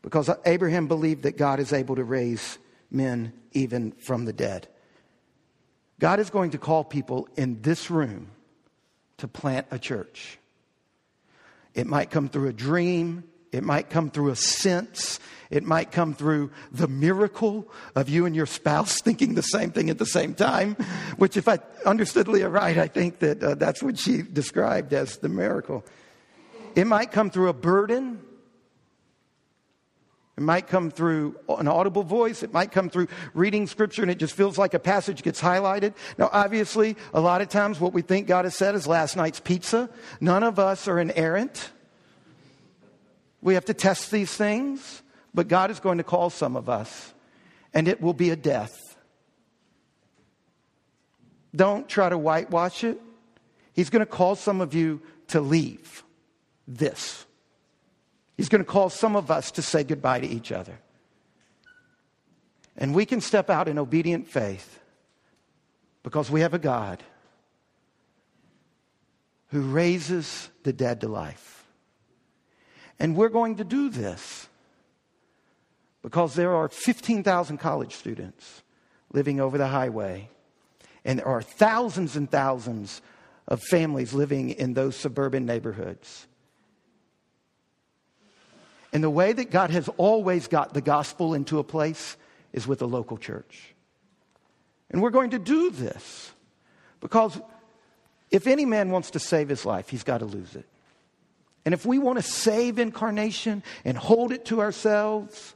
Because 0.00 0.30
Abraham 0.46 0.88
believed 0.88 1.22
that 1.22 1.36
God 1.36 1.60
is 1.60 1.72
able 1.72 1.96
to 1.96 2.02
raise 2.02 2.58
men 2.90 3.32
even 3.52 3.92
from 3.92 4.24
the 4.24 4.32
dead. 4.32 4.68
God 6.02 6.18
is 6.18 6.30
going 6.30 6.50
to 6.50 6.58
call 6.58 6.82
people 6.82 7.28
in 7.36 7.62
this 7.62 7.88
room 7.88 8.26
to 9.18 9.28
plant 9.28 9.68
a 9.70 9.78
church. 9.78 10.36
It 11.74 11.86
might 11.86 12.10
come 12.10 12.28
through 12.28 12.48
a 12.48 12.52
dream, 12.52 13.22
it 13.52 13.62
might 13.62 13.88
come 13.88 14.10
through 14.10 14.30
a 14.30 14.34
sense, 14.34 15.20
it 15.48 15.62
might 15.62 15.92
come 15.92 16.12
through 16.12 16.50
the 16.72 16.88
miracle 16.88 17.68
of 17.94 18.08
you 18.08 18.26
and 18.26 18.34
your 18.34 18.46
spouse 18.46 19.00
thinking 19.04 19.34
the 19.34 19.42
same 19.42 19.70
thing 19.70 19.90
at 19.90 19.98
the 19.98 20.04
same 20.04 20.34
time, 20.34 20.74
which, 21.18 21.36
if 21.36 21.46
I 21.46 21.60
understood 21.86 22.26
Leah 22.26 22.48
right, 22.48 22.78
I 22.78 22.88
think 22.88 23.20
that 23.20 23.40
uh, 23.40 23.54
that's 23.54 23.80
what 23.80 23.96
she 23.96 24.22
described 24.22 24.92
as 24.92 25.18
the 25.18 25.28
miracle. 25.28 25.84
It 26.74 26.88
might 26.88 27.12
come 27.12 27.30
through 27.30 27.48
a 27.48 27.54
burden. 27.54 28.20
It 30.42 30.44
might 30.44 30.66
come 30.66 30.90
through 30.90 31.36
an 31.48 31.68
audible 31.68 32.02
voice. 32.02 32.42
It 32.42 32.52
might 32.52 32.72
come 32.72 32.90
through 32.90 33.06
reading 33.32 33.68
scripture 33.68 34.02
and 34.02 34.10
it 34.10 34.18
just 34.18 34.34
feels 34.34 34.58
like 34.58 34.74
a 34.74 34.80
passage 34.80 35.22
gets 35.22 35.40
highlighted. 35.40 35.94
Now, 36.18 36.30
obviously, 36.32 36.96
a 37.14 37.20
lot 37.20 37.42
of 37.42 37.48
times 37.48 37.78
what 37.78 37.92
we 37.92 38.02
think 38.02 38.26
God 38.26 38.44
has 38.44 38.56
said 38.56 38.74
is 38.74 38.88
last 38.88 39.16
night's 39.16 39.38
pizza. 39.38 39.88
None 40.20 40.42
of 40.42 40.58
us 40.58 40.88
are 40.88 40.98
inerrant. 40.98 41.70
We 43.40 43.54
have 43.54 43.66
to 43.66 43.74
test 43.74 44.10
these 44.10 44.34
things. 44.34 45.04
But 45.32 45.46
God 45.46 45.70
is 45.70 45.78
going 45.78 45.98
to 45.98 46.04
call 46.04 46.28
some 46.28 46.56
of 46.56 46.68
us, 46.68 47.14
and 47.72 47.86
it 47.86 48.02
will 48.02 48.12
be 48.12 48.30
a 48.30 48.36
death. 48.36 48.96
Don't 51.54 51.88
try 51.88 52.08
to 52.08 52.18
whitewash 52.18 52.82
it. 52.82 53.00
He's 53.74 53.90
going 53.90 54.00
to 54.00 54.06
call 54.06 54.34
some 54.34 54.60
of 54.60 54.74
you 54.74 55.02
to 55.28 55.40
leave 55.40 56.02
this. 56.66 57.26
He's 58.42 58.48
going 58.48 58.64
to 58.64 58.68
call 58.68 58.90
some 58.90 59.14
of 59.14 59.30
us 59.30 59.52
to 59.52 59.62
say 59.62 59.84
goodbye 59.84 60.18
to 60.18 60.26
each 60.26 60.50
other. 60.50 60.76
And 62.76 62.92
we 62.92 63.06
can 63.06 63.20
step 63.20 63.48
out 63.48 63.68
in 63.68 63.78
obedient 63.78 64.26
faith 64.26 64.80
because 66.02 66.28
we 66.28 66.40
have 66.40 66.52
a 66.52 66.58
God 66.58 67.04
who 69.50 69.60
raises 69.60 70.50
the 70.64 70.72
dead 70.72 71.02
to 71.02 71.08
life. 71.08 71.68
And 72.98 73.14
we're 73.14 73.28
going 73.28 73.58
to 73.58 73.64
do 73.64 73.88
this 73.90 74.48
because 76.02 76.34
there 76.34 76.52
are 76.52 76.68
15,000 76.68 77.58
college 77.58 77.94
students 77.94 78.64
living 79.12 79.38
over 79.38 79.56
the 79.56 79.68
highway, 79.68 80.28
and 81.04 81.20
there 81.20 81.28
are 81.28 81.42
thousands 81.42 82.16
and 82.16 82.28
thousands 82.28 83.02
of 83.46 83.62
families 83.62 84.12
living 84.12 84.50
in 84.50 84.74
those 84.74 84.96
suburban 84.96 85.46
neighborhoods. 85.46 86.26
And 88.92 89.02
the 89.02 89.10
way 89.10 89.32
that 89.32 89.50
God 89.50 89.70
has 89.70 89.88
always 89.96 90.48
got 90.48 90.74
the 90.74 90.80
gospel 90.80 91.34
into 91.34 91.58
a 91.58 91.64
place 91.64 92.16
is 92.52 92.66
with 92.66 92.82
a 92.82 92.86
local 92.86 93.16
church. 93.16 93.74
And 94.90 95.00
we're 95.00 95.10
going 95.10 95.30
to 95.30 95.38
do 95.38 95.70
this 95.70 96.30
because 97.00 97.40
if 98.30 98.46
any 98.46 98.66
man 98.66 98.90
wants 98.90 99.12
to 99.12 99.18
save 99.18 99.48
his 99.48 99.64
life, 99.64 99.88
he's 99.88 100.04
got 100.04 100.18
to 100.18 100.26
lose 100.26 100.54
it. 100.54 100.66
And 101.64 101.72
if 101.72 101.86
we 101.86 101.98
want 101.98 102.18
to 102.18 102.22
save 102.22 102.78
incarnation 102.78 103.62
and 103.84 103.96
hold 103.96 104.32
it 104.32 104.46
to 104.46 104.60
ourselves, 104.60 105.54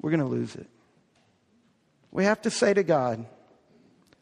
we're 0.00 0.10
going 0.10 0.20
to 0.20 0.26
lose 0.26 0.56
it. 0.56 0.66
We 2.10 2.24
have 2.24 2.42
to 2.42 2.50
say 2.50 2.74
to 2.74 2.82
God, 2.82 3.26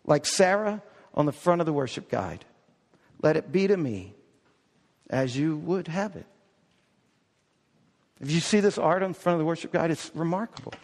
like 0.04 0.26
Sarah 0.26 0.82
on 1.14 1.24
the 1.24 1.32
front 1.32 1.60
of 1.60 1.66
the 1.66 1.72
worship 1.72 2.10
guide, 2.10 2.44
let 3.22 3.36
it 3.36 3.50
be 3.50 3.66
to 3.66 3.76
me 3.76 4.14
as 5.08 5.36
you 5.36 5.56
would 5.56 5.88
have 5.88 6.16
it. 6.16 6.26
If 8.20 8.30
you 8.30 8.40
see 8.40 8.60
this 8.60 8.78
art 8.78 9.02
on 9.02 9.14
front 9.14 9.34
of 9.34 9.38
the 9.38 9.44
worship 9.44 9.72
guide, 9.72 9.90
it's 9.90 10.10
remarkable. 10.14 10.74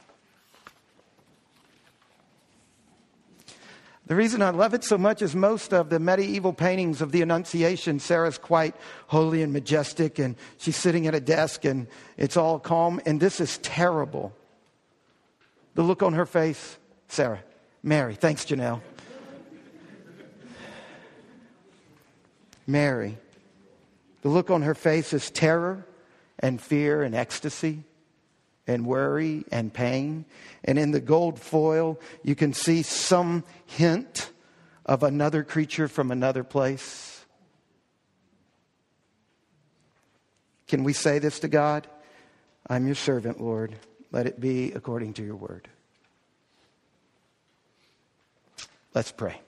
The 4.07 4.15
reason 4.15 4.43
I 4.43 4.51
love 4.51 4.75
it 4.75 4.85
so 4.85 4.99
much 4.99 5.23
is 5.23 5.35
most 5.35 5.73
of 5.73 5.89
the 5.89 5.99
medieval 5.99 6.53
paintings 6.53 7.01
of 7.01 7.11
the 7.11 7.23
Annunciation, 7.23 7.99
Sarah's 7.99 8.37
quite 8.37 8.77
holy 9.07 9.43
and 9.43 9.51
majestic, 9.53 10.19
and 10.19 10.37
she's 10.59 10.77
sitting 10.77 11.07
at 11.07 11.15
a 11.15 11.21
desk 11.21 11.65
and 11.65 11.87
it's 12.19 12.37
all 12.37 12.59
calm, 12.59 13.01
and 13.07 13.19
this 13.19 13.41
is 13.41 13.57
terrible. 13.59 14.35
The 15.75 15.83
look 15.83 16.03
on 16.03 16.13
her 16.13 16.27
face, 16.27 16.77
Sarah, 17.09 17.43
Mary, 17.83 18.15
thanks, 18.15 18.45
Janelle. 18.45 18.83
Mary, 22.67 23.17
the 24.21 24.29
look 24.29 24.51
on 24.51 24.63
her 24.63 24.75
face 24.75 25.15
is 25.15 25.31
terror 25.31 25.87
and 26.45 26.61
fear 26.61 27.03
and 27.03 27.15
ecstasy 27.15 27.85
and 28.67 28.85
worry 28.85 29.47
and 29.51 29.73
pain. 29.73 30.27
And 30.63 30.79
in 30.79 30.91
the 30.91 31.01
gold 31.01 31.41
foil, 31.41 31.99
you 32.23 32.35
can 32.35 32.53
see 32.53 32.83
some 32.83 33.45
hint 33.65 34.31
of 34.85 35.03
another 35.03 35.43
creature 35.43 35.89
from 35.89 36.11
another 36.11 36.45
place. 36.45 37.25
Can 40.69 40.85
we 40.85 40.93
say 40.93 41.19
this 41.19 41.41
to 41.41 41.49
God? 41.49 41.87
I'm 42.69 42.85
your 42.85 42.95
servant, 42.95 43.41
Lord. 43.41 43.75
Let 44.13 44.27
it 44.27 44.39
be 44.39 44.71
according 44.73 45.15
to 45.15 45.25
your 45.25 45.37
word. 45.37 45.67
Let's 48.93 49.13
pray. 49.13 49.41